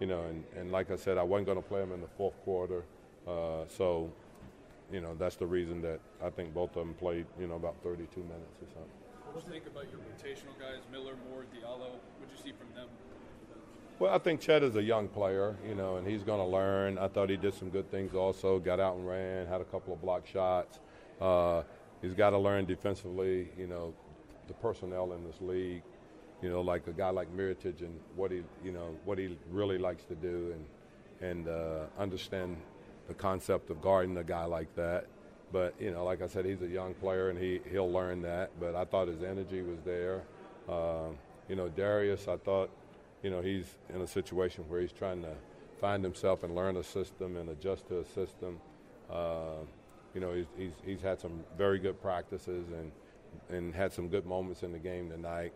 you 0.00 0.06
know, 0.06 0.22
and, 0.22 0.44
and 0.56 0.70
like 0.70 0.90
I 0.90 0.96
said, 0.96 1.18
I 1.18 1.22
wasn't 1.22 1.46
going 1.46 1.60
to 1.60 1.68
play 1.68 1.80
them 1.80 1.92
in 1.92 2.00
the 2.00 2.08
fourth 2.16 2.38
quarter. 2.44 2.84
Uh, 3.26 3.66
so, 3.66 4.10
you 4.92 5.00
know, 5.00 5.14
that's 5.18 5.36
the 5.36 5.46
reason 5.46 5.82
that 5.82 6.00
I 6.22 6.30
think 6.30 6.54
both 6.54 6.76
of 6.76 6.86
them 6.86 6.94
played, 6.94 7.26
you 7.38 7.46
know, 7.46 7.56
about 7.56 7.76
32 7.82 8.20
minutes 8.20 8.56
or 8.62 8.68
something. 8.72 8.90
What 9.32 9.44
do 9.44 9.52
you 9.52 9.60
think 9.60 9.66
about 9.66 9.84
your 9.90 10.00
rotational 10.00 10.56
guys, 10.58 10.80
Miller, 10.90 11.14
Moore, 11.28 11.44
Diallo? 11.52 11.98
What 11.98 12.28
did 12.28 12.38
you 12.38 12.42
see 12.42 12.54
from 12.56 12.72
them? 12.74 12.88
Well, 13.98 14.14
I 14.14 14.18
think 14.18 14.40
Cheick 14.40 14.62
is 14.62 14.76
a 14.76 14.82
young 14.82 15.08
player, 15.08 15.56
you 15.66 15.74
know, 15.74 15.96
and 15.96 16.06
he's 16.06 16.22
going 16.22 16.38
to 16.40 16.46
learn. 16.46 16.98
I 16.98 17.08
thought 17.08 17.30
he 17.30 17.36
did 17.36 17.54
some 17.54 17.68
good 17.68 17.90
things 17.90 18.14
also. 18.14 18.58
Got 18.58 18.78
out 18.78 18.96
and 18.96 19.06
ran, 19.06 19.46
had 19.46 19.60
a 19.60 19.64
couple 19.64 19.92
of 19.92 20.00
block 20.00 20.26
shots. 20.26 20.78
Uh, 21.20 21.62
he's 22.00 22.14
got 22.14 22.30
to 22.30 22.38
learn 22.38 22.64
defensively, 22.64 23.48
you 23.58 23.66
know, 23.66 23.92
the 24.46 24.54
personnel 24.54 25.12
in 25.12 25.24
this 25.24 25.40
league 25.40 25.82
you 26.42 26.48
know, 26.48 26.60
like 26.60 26.86
a 26.86 26.92
guy 26.92 27.10
like 27.10 27.34
Mirotic 27.36 27.80
and 27.80 27.98
what 28.14 28.30
he, 28.30 28.42
you 28.64 28.72
know, 28.72 28.96
what 29.04 29.18
he 29.18 29.36
really 29.50 29.78
likes 29.78 30.04
to 30.04 30.14
do 30.14 30.54
and 30.54 30.64
and 31.20 31.48
uh, 31.48 31.86
understand 31.98 32.56
the 33.08 33.14
concept 33.14 33.70
of 33.70 33.82
guarding 33.82 34.16
a 34.18 34.24
guy 34.24 34.44
like 34.44 34.72
that. 34.76 35.06
But 35.52 35.74
you 35.80 35.90
know, 35.90 36.04
like 36.04 36.22
I 36.22 36.26
said, 36.28 36.44
he's 36.44 36.62
a 36.62 36.68
young 36.68 36.94
player 36.94 37.30
and 37.30 37.38
he 37.38 37.60
he'll 37.70 37.90
learn 37.90 38.22
that. 38.22 38.50
But 38.60 38.76
I 38.76 38.84
thought 38.84 39.08
his 39.08 39.22
energy 39.22 39.62
was 39.62 39.78
there. 39.84 40.22
Uh, 40.68 41.08
you 41.48 41.56
know, 41.56 41.68
Darius, 41.68 42.28
I 42.28 42.36
thought, 42.36 42.70
you 43.22 43.30
know, 43.30 43.40
he's 43.40 43.76
in 43.94 44.00
a 44.00 44.06
situation 44.06 44.64
where 44.68 44.80
he's 44.80 44.92
trying 44.92 45.22
to 45.22 45.34
find 45.80 46.02
himself 46.02 46.42
and 46.42 46.54
learn 46.54 46.76
a 46.76 46.84
system 46.84 47.36
and 47.36 47.50
adjust 47.50 47.88
to 47.88 48.00
a 48.00 48.04
system. 48.04 48.60
Uh, 49.10 49.62
you 50.14 50.20
know, 50.20 50.32
he's, 50.32 50.46
he's 50.56 50.72
he's 50.84 51.02
had 51.02 51.20
some 51.20 51.44
very 51.56 51.78
good 51.78 52.00
practices 52.00 52.66
and 52.70 52.90
and 53.50 53.74
had 53.74 53.92
some 53.92 54.08
good 54.08 54.26
moments 54.26 54.62
in 54.62 54.72
the 54.72 54.78
game 54.78 55.10
tonight 55.10 55.52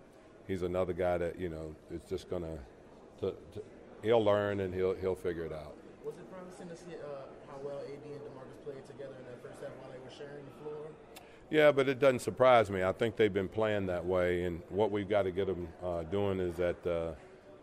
he's 0.46 0.62
another 0.62 0.92
guy 0.92 1.18
that 1.18 1.38
you 1.38 1.48
know 1.48 1.74
is 1.90 2.02
just 2.08 2.28
gonna 2.28 2.58
to, 3.20 3.34
to, 3.52 3.62
he'll 4.02 4.24
learn 4.24 4.60
and 4.60 4.74
he'll 4.74 4.94
he'll 4.94 5.14
figure 5.14 5.44
it 5.44 5.52
out. 5.52 5.74
Was 6.04 6.16
it 6.16 6.30
promising 6.32 6.68
to 6.68 6.76
see 6.76 6.96
uh, 6.96 7.22
how 7.48 7.58
well 7.62 7.78
AD 7.78 7.92
and 8.04 8.20
Demarcus 8.20 8.64
played 8.64 8.86
together 8.86 9.14
in 9.18 9.24
that 9.26 9.42
first 9.42 9.62
half 9.62 9.70
while 9.80 9.90
they 9.92 9.98
were 9.98 10.10
sharing 10.10 10.44
the 10.44 10.62
floor? 10.62 10.86
Yeah, 11.50 11.70
but 11.70 11.88
it 11.88 11.98
doesn't 11.98 12.20
surprise 12.20 12.70
me. 12.70 12.82
I 12.82 12.92
think 12.92 13.16
they've 13.16 13.32
been 13.32 13.48
playing 13.48 13.86
that 13.86 14.04
way, 14.04 14.44
and 14.44 14.62
what 14.70 14.90
we've 14.90 15.08
got 15.08 15.22
to 15.22 15.30
get 15.30 15.46
them 15.46 15.68
uh, 15.84 16.02
doing 16.04 16.40
is 16.40 16.56
that 16.56 16.86
uh, 16.86 17.12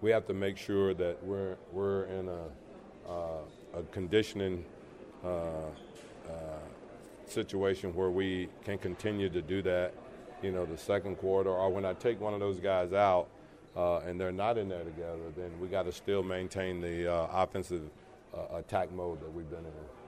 we 0.02 0.12
have 0.12 0.26
to 0.28 0.34
make 0.34 0.58
sure 0.58 0.94
that 0.94 1.22
we're 1.24 1.56
we're 1.72 2.06
in 2.06 2.30
a, 2.30 3.10
uh, 3.10 3.80
a 3.80 3.84
conditioning 3.92 4.64
uh, 5.24 5.28
uh, 5.28 6.32
situation 7.26 7.94
where 7.94 8.10
we 8.10 8.50
can 8.64 8.78
continue 8.78 9.30
to 9.30 9.42
do 9.42 9.62
that 9.62 9.94
you 10.42 10.52
know, 10.52 10.66
the 10.66 10.78
second 10.78 11.18
quarter, 11.18 11.50
or 11.50 11.70
when 11.70 11.84
I 11.84 11.94
take 11.94 12.22
one 12.22 12.34
of 12.34 12.40
those 12.40 12.62
guys 12.62 12.94
out 12.94 13.28
uh, 13.76 13.98
and 14.00 14.20
they're 14.20 14.32
not 14.32 14.58
in 14.58 14.70
there 14.70 14.86
together, 14.86 15.32
then 15.36 15.52
we 15.60 15.68
got 15.68 15.84
to 15.84 15.92
still 15.92 16.24
maintain 16.24 16.80
the 16.80 17.12
offensive 17.12 17.90
attack 18.54 18.90
mode 18.94 19.20
that 19.20 19.34
we've 19.34 19.50
been 19.50 19.60
in. 19.60 19.99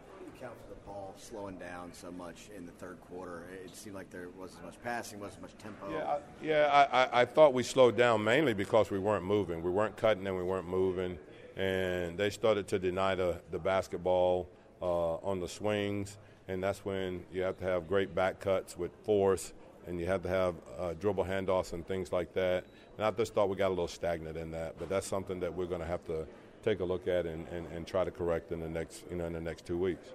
Account 0.42 0.60
for 0.64 0.70
the 0.70 0.82
ball 0.88 1.14
slowing 1.18 1.56
down 1.58 1.94
so 1.94 2.12
much 2.12 2.50
in 2.58 2.66
the 2.66 2.72
third 2.72 2.98
quarter. 3.02 3.44
It 3.64 3.76
seemed 3.76 3.96
like 3.96 4.10
there 4.10 4.28
wasn't 4.40 4.62
as 4.62 4.66
much 4.66 4.84
passing, 4.84 5.20
wasn't 5.20 5.38
as 5.38 5.42
much 5.52 5.58
tempo. 5.60 5.92
Yeah, 5.92 6.04
I, 6.04 6.20
yeah. 6.42 6.88
I, 6.92 7.22
I 7.22 7.26
thought 7.26 7.54
we 7.54 7.62
slowed 7.62 7.96
down 7.96 8.24
mainly 8.24 8.56
because 8.56 8.90
we 8.90 8.98
weren't 8.98 9.24
moving. 9.24 9.62
We 9.62 9.70
weren't 9.70 9.96
cutting 9.98 10.26
and 10.26 10.36
we 10.36 10.42
weren't 10.42 10.68
moving, 10.68 11.20
and 11.56 12.18
they 12.18 12.32
started 12.32 12.68
to 12.70 12.80
deny 12.80 13.14
the 13.14 13.40
the 13.52 13.60
basketball 13.60 14.50
uh, 14.82 15.18
on 15.18 15.40
the 15.40 15.48
swings, 15.48 16.18
and 16.48 16.64
that's 16.64 16.84
when 16.84 17.24
you 17.32 17.44
have 17.44 17.60
to 17.60 17.66
have 17.66 17.88
great 17.88 18.16
back 18.16 18.40
cuts 18.40 18.76
with 18.76 18.96
force 19.04 19.54
and 19.88 20.00
you 20.00 20.06
have 20.08 20.24
to 20.24 20.30
have 20.30 20.56
uh, 20.80 20.94
dribble 20.94 21.26
handoffs 21.26 21.74
and 21.74 21.86
things 21.88 22.12
like 22.12 22.34
that. 22.34 22.64
And 22.98 23.06
I 23.06 23.12
just 23.12 23.34
thought 23.34 23.50
we 23.50 23.56
got 23.56 23.68
a 23.68 23.70
little 23.70 23.88
stagnant 23.88 24.38
in 24.38 24.52
that, 24.52 24.76
but 24.78 24.90
that's 24.90 25.08
something 25.08 25.40
that 25.40 25.54
we're 25.54 25.66
going 25.66 25.82
to 25.82 25.88
have 25.88 26.06
to 26.06 26.28
take 26.64 26.80
a 26.80 26.86
look 26.86 27.08
at 27.08 27.26
and, 27.26 27.48
and, 27.48 27.68
and 27.68 27.88
try 27.88 28.04
to 28.04 28.12
correct 28.12 28.52
in 28.52 28.60
the 28.60 28.70
next 28.70 29.04
you 29.10 29.18
know 29.18 29.26
in 29.26 29.34
the 29.34 29.42
next 29.42 29.66
two 29.66 29.78
weeks. 29.78 30.08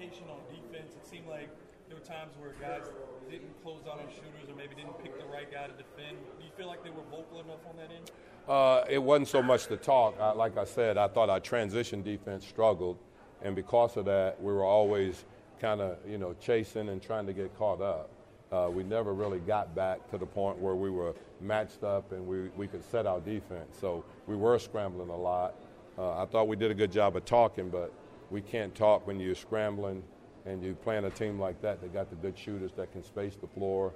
Communication 0.00 0.30
on 0.30 0.40
defense. 0.48 0.94
It 0.96 1.06
seemed 1.06 1.26
like 1.28 1.50
there 1.88 1.98
were 1.98 2.04
times 2.04 2.32
where 2.38 2.52
guys 2.58 2.88
didn't 3.30 3.52
close 3.62 3.80
out 3.86 3.98
on 3.98 4.06
shooters 4.08 4.48
or 4.48 4.56
maybe 4.56 4.74
didn't 4.74 4.98
pick 5.02 5.18
the 5.18 5.26
right 5.26 5.50
guy 5.52 5.66
to 5.66 5.72
defend. 5.72 6.16
Do 6.38 6.44
you 6.44 6.50
feel 6.56 6.68
like 6.68 6.82
they 6.82 6.88
were 6.88 7.02
vocal 7.10 7.40
enough 7.40 7.58
on 7.68 7.76
that 7.76 7.90
end? 7.94 8.10
Uh, 8.48 8.82
it 8.88 9.02
wasn't 9.02 9.28
so 9.28 9.42
much 9.42 9.66
the 9.66 9.76
talk. 9.76 10.16
I, 10.18 10.32
like 10.32 10.56
I 10.56 10.64
said, 10.64 10.96
I 10.96 11.06
thought 11.06 11.28
our 11.28 11.38
transition 11.38 12.02
defense 12.02 12.46
struggled, 12.46 12.96
and 13.42 13.54
because 13.54 13.98
of 13.98 14.06
that, 14.06 14.42
we 14.42 14.54
were 14.54 14.64
always 14.64 15.26
kind 15.60 15.82
of 15.82 15.98
you 16.08 16.16
know 16.16 16.34
chasing 16.40 16.88
and 16.88 17.02
trying 17.02 17.26
to 17.26 17.34
get 17.34 17.54
caught 17.58 17.82
up. 17.82 18.08
Uh, 18.50 18.70
we 18.72 18.82
never 18.82 19.12
really 19.12 19.40
got 19.40 19.74
back 19.74 20.10
to 20.12 20.16
the 20.16 20.24
point 20.26 20.58
where 20.58 20.76
we 20.76 20.88
were 20.88 21.14
matched 21.42 21.84
up 21.84 22.10
and 22.12 22.26
we, 22.26 22.48
we 22.56 22.66
could 22.66 22.82
set 22.90 23.06
our 23.06 23.20
defense. 23.20 23.76
So 23.78 24.02
we 24.26 24.34
were 24.34 24.58
scrambling 24.58 25.10
a 25.10 25.16
lot. 25.16 25.56
Uh, 25.98 26.22
I 26.22 26.24
thought 26.24 26.48
we 26.48 26.56
did 26.56 26.70
a 26.70 26.74
good 26.74 26.90
job 26.90 27.16
of 27.16 27.24
talking, 27.26 27.68
but 27.68 27.92
we 28.30 28.40
can't 28.40 28.74
talk 28.74 29.06
when 29.06 29.18
you're 29.20 29.34
scrambling 29.34 30.02
and 30.46 30.62
you're 30.62 30.74
playing 30.74 31.04
a 31.04 31.10
team 31.10 31.38
like 31.38 31.60
that 31.62 31.80
that 31.80 31.92
got 31.92 32.08
the 32.10 32.16
good 32.16 32.38
shooters 32.38 32.72
that 32.76 32.92
can 32.92 33.02
space 33.02 33.36
the 33.36 33.46
floor. 33.46 33.92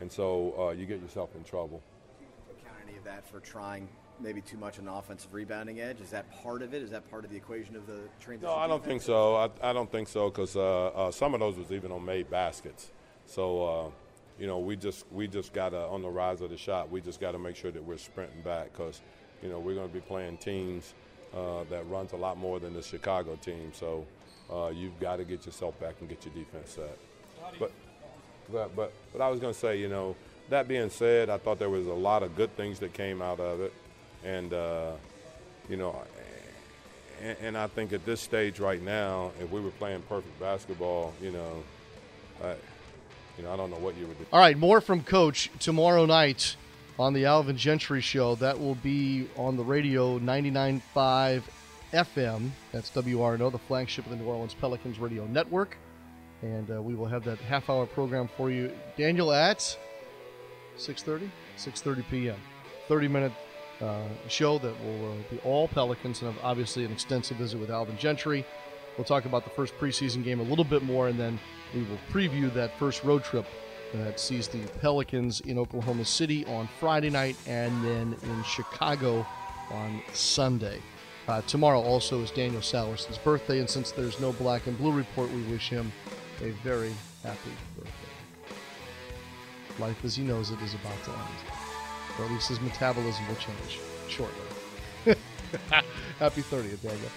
And 0.00 0.10
so 0.10 0.54
uh, 0.58 0.70
you 0.70 0.86
get 0.86 1.00
yourself 1.02 1.30
in 1.36 1.44
trouble. 1.44 1.82
Account 2.50 2.76
any 2.88 2.96
of 2.96 3.04
that 3.04 3.26
for 3.26 3.40
trying 3.40 3.88
maybe 4.20 4.40
too 4.40 4.56
much 4.56 4.78
an 4.78 4.88
offensive 4.88 5.34
rebounding 5.34 5.80
edge? 5.80 6.00
Is 6.00 6.10
that 6.10 6.30
part 6.42 6.62
of 6.62 6.74
it? 6.74 6.82
Is 6.82 6.90
that 6.90 7.08
part 7.10 7.24
of 7.24 7.30
the 7.30 7.36
equation 7.36 7.76
of 7.76 7.86
the 7.86 8.00
transition? 8.20 8.48
No, 8.48 8.54
I 8.54 8.66
don't 8.66 8.84
think 8.84 9.02
so. 9.02 9.36
I, 9.36 9.50
I 9.62 9.72
don't 9.72 9.90
think 9.90 10.08
so 10.08 10.30
because 10.30 10.56
uh, 10.56 10.86
uh, 10.88 11.10
some 11.10 11.34
of 11.34 11.40
those 11.40 11.56
was 11.56 11.72
even 11.72 11.92
on 11.92 12.04
made 12.04 12.30
baskets. 12.30 12.90
So, 13.26 13.64
uh, 13.64 13.90
you 14.38 14.46
know, 14.46 14.58
we 14.58 14.76
just 14.76 15.04
we 15.12 15.28
just 15.28 15.52
got 15.52 15.70
to 15.70 15.80
on 15.80 16.02
the 16.02 16.08
rise 16.08 16.40
of 16.40 16.50
the 16.50 16.56
shot. 16.56 16.90
We 16.90 17.00
just 17.00 17.20
got 17.20 17.32
to 17.32 17.38
make 17.38 17.56
sure 17.56 17.70
that 17.70 17.82
we're 17.82 17.98
sprinting 17.98 18.42
back 18.42 18.72
because, 18.72 19.02
you 19.42 19.48
know, 19.48 19.58
we're 19.58 19.74
going 19.74 19.88
to 19.88 19.94
be 19.94 20.00
playing 20.00 20.38
teams 20.38 20.94
uh, 21.34 21.64
that 21.70 21.88
runs 21.88 22.12
a 22.12 22.16
lot 22.16 22.38
more 22.38 22.60
than 22.60 22.74
the 22.74 22.82
Chicago 22.82 23.36
team. 23.36 23.72
So, 23.74 24.04
uh, 24.52 24.70
you've 24.74 24.98
got 25.00 25.16
to 25.16 25.24
get 25.24 25.46
yourself 25.46 25.78
back 25.80 25.94
and 26.00 26.08
get 26.08 26.24
your 26.24 26.34
defense 26.34 26.72
set. 26.72 26.98
But, 27.58 27.72
but 28.50 28.76
but 28.76 28.92
but 29.12 29.20
I 29.20 29.28
was 29.28 29.40
going 29.40 29.52
to 29.52 29.58
say, 29.58 29.78
you 29.78 29.88
know, 29.88 30.14
that 30.50 30.68
being 30.68 30.90
said, 30.90 31.30
I 31.30 31.38
thought 31.38 31.58
there 31.58 31.70
was 31.70 31.86
a 31.86 31.92
lot 31.94 32.22
of 32.22 32.36
good 32.36 32.54
things 32.56 32.78
that 32.80 32.92
came 32.92 33.22
out 33.22 33.40
of 33.40 33.60
it, 33.60 33.72
and 34.24 34.52
uh, 34.52 34.92
you 35.68 35.76
know. 35.76 35.96
And, 37.22 37.36
and 37.40 37.58
I 37.58 37.68
think 37.68 37.92
at 37.92 38.04
this 38.04 38.20
stage 38.20 38.58
right 38.58 38.82
now, 38.82 39.30
if 39.40 39.50
we 39.50 39.60
were 39.60 39.70
playing 39.70 40.02
perfect 40.08 40.38
basketball, 40.40 41.12
you 41.22 41.30
know, 41.30 41.62
I, 42.42 42.54
you 43.38 43.44
know, 43.44 43.52
I 43.52 43.56
don't 43.56 43.70
know 43.70 43.76
what 43.76 43.96
you 43.96 44.08
would 44.08 44.18
do. 44.18 44.26
All 44.32 44.40
right, 44.40 44.58
more 44.58 44.80
from 44.80 45.04
Coach 45.04 45.48
tomorrow 45.60 46.04
night 46.04 46.56
on 46.98 47.12
the 47.12 47.24
Alvin 47.26 47.56
Gentry 47.56 48.00
Show. 48.00 48.34
That 48.36 48.58
will 48.58 48.74
be 48.76 49.28
on 49.36 49.56
the 49.56 49.64
radio 49.64 50.18
99.5 50.18 51.42
FM. 51.92 52.50
That's 52.72 52.90
WRNO, 52.90 53.52
the 53.52 53.58
flagship 53.58 54.04
of 54.06 54.10
the 54.10 54.16
New 54.16 54.26
Orleans 54.26 54.54
Pelicans 54.54 54.98
Radio 54.98 55.26
Network. 55.26 55.76
And 56.42 56.70
uh, 56.70 56.82
we 56.82 56.94
will 56.94 57.06
have 57.06 57.24
that 57.24 57.38
half 57.38 57.70
hour 57.70 57.86
program 57.86 58.28
for 58.36 58.50
you. 58.50 58.72
Daniel 58.96 59.32
at 59.32 59.58
6.30? 60.76 61.30
6.30 61.56 62.04
p.m. 62.10 62.36
30 62.88 63.08
minute 63.08 63.32
uh, 63.80 64.02
show 64.28 64.58
that 64.58 64.74
will 64.84 65.12
uh, 65.12 65.14
be 65.30 65.38
all 65.44 65.68
Pelicans 65.68 66.22
and 66.22 66.32
have 66.32 66.44
obviously 66.44 66.84
an 66.84 66.92
extensive 66.92 67.36
visit 67.36 67.60
with 67.60 67.70
Alvin 67.70 67.96
Gentry. 67.96 68.44
We'll 68.96 69.04
talk 69.04 69.24
about 69.24 69.44
the 69.44 69.50
first 69.50 69.78
preseason 69.78 70.22
game 70.22 70.40
a 70.40 70.42
little 70.42 70.64
bit 70.64 70.82
more, 70.82 71.08
and 71.08 71.18
then 71.18 71.38
we 71.74 71.82
will 71.82 71.98
preview 72.10 72.52
that 72.54 72.78
first 72.78 73.04
road 73.04 73.24
trip 73.24 73.46
that 73.92 74.18
sees 74.18 74.48
the 74.48 74.60
Pelicans 74.80 75.40
in 75.40 75.58
Oklahoma 75.58 76.04
City 76.04 76.44
on 76.46 76.68
Friday 76.80 77.10
night 77.10 77.36
and 77.46 77.84
then 77.84 78.16
in 78.22 78.42
Chicago 78.44 79.26
on 79.70 80.02
Sunday. 80.12 80.80
Uh, 81.28 81.40
tomorrow 81.42 81.80
also 81.80 82.20
is 82.20 82.30
Daniel 82.30 82.62
Sallerson's 82.62 83.18
birthday, 83.18 83.60
and 83.60 83.70
since 83.70 83.92
there's 83.92 84.18
no 84.18 84.32
black 84.32 84.66
and 84.66 84.76
blue 84.76 84.92
report, 84.92 85.30
we 85.30 85.42
wish 85.42 85.68
him 85.68 85.92
a 86.40 86.50
very 86.64 86.92
happy 87.22 87.52
birthday. 87.76 87.92
Life 89.78 90.04
as 90.04 90.16
he 90.16 90.24
knows 90.24 90.50
it 90.50 90.60
is 90.60 90.74
about 90.74 91.02
to 91.04 91.10
end. 91.10 91.20
Or 92.18 92.24
at 92.24 92.30
least 92.32 92.48
his 92.48 92.60
metabolism 92.60 93.26
will 93.28 93.36
change 93.36 93.78
shortly. 94.08 94.36
happy 96.18 96.42
30th, 96.42 96.82
Daniel. 96.82 97.08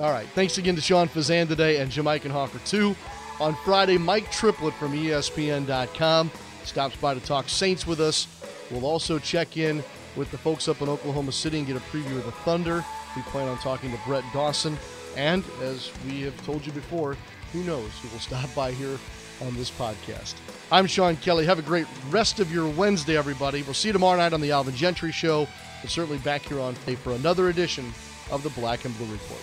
All 0.00 0.12
right. 0.12 0.26
Thanks 0.34 0.58
again 0.58 0.76
to 0.76 0.80
Sean 0.80 1.08
Fazende 1.08 1.48
today 1.48 1.78
and 1.78 1.90
Jim 1.90 2.04
Eichenhofer, 2.04 2.64
too. 2.68 2.94
On 3.40 3.54
Friday, 3.54 3.98
Mike 3.98 4.30
Triplett 4.32 4.74
from 4.74 4.92
ESPN.com 4.92 6.30
stops 6.64 6.96
by 6.96 7.14
to 7.14 7.20
talk 7.20 7.48
Saints 7.48 7.86
with 7.86 8.00
us. 8.00 8.26
We'll 8.70 8.84
also 8.84 9.18
check 9.20 9.56
in 9.56 9.84
with 10.16 10.30
the 10.32 10.38
folks 10.38 10.66
up 10.66 10.82
in 10.82 10.88
Oklahoma 10.88 11.30
City 11.30 11.58
and 11.58 11.66
get 11.66 11.76
a 11.76 11.80
preview 11.80 12.16
of 12.16 12.24
the 12.24 12.32
Thunder. 12.32 12.84
We 13.14 13.22
plan 13.22 13.48
on 13.48 13.56
talking 13.58 13.92
to 13.92 13.98
Brett 14.06 14.24
Dawson. 14.32 14.76
And 15.16 15.44
as 15.62 15.92
we 16.04 16.22
have 16.22 16.44
told 16.44 16.66
you 16.66 16.72
before, 16.72 17.16
who 17.52 17.62
knows 17.62 17.90
who 18.02 18.08
will 18.08 18.18
stop 18.18 18.52
by 18.56 18.72
here 18.72 18.98
on 19.40 19.54
this 19.54 19.70
podcast. 19.70 20.34
I'm 20.72 20.86
Sean 20.86 21.16
Kelly. 21.16 21.46
Have 21.46 21.60
a 21.60 21.62
great 21.62 21.86
rest 22.10 22.40
of 22.40 22.52
your 22.52 22.68
Wednesday, 22.68 23.16
everybody. 23.16 23.62
We'll 23.62 23.74
see 23.74 23.88
you 23.88 23.92
tomorrow 23.92 24.18
night 24.18 24.32
on 24.32 24.40
the 24.40 24.50
Alvin 24.50 24.74
Gentry 24.74 25.12
Show, 25.12 25.46
but 25.80 25.90
certainly 25.90 26.18
back 26.18 26.42
here 26.42 26.60
on 26.60 26.74
tape 26.86 26.98
for 26.98 27.12
another 27.12 27.48
edition 27.48 27.92
of 28.32 28.42
the 28.42 28.50
Black 28.50 28.84
and 28.84 28.96
Blue 28.98 29.06
Report. 29.06 29.40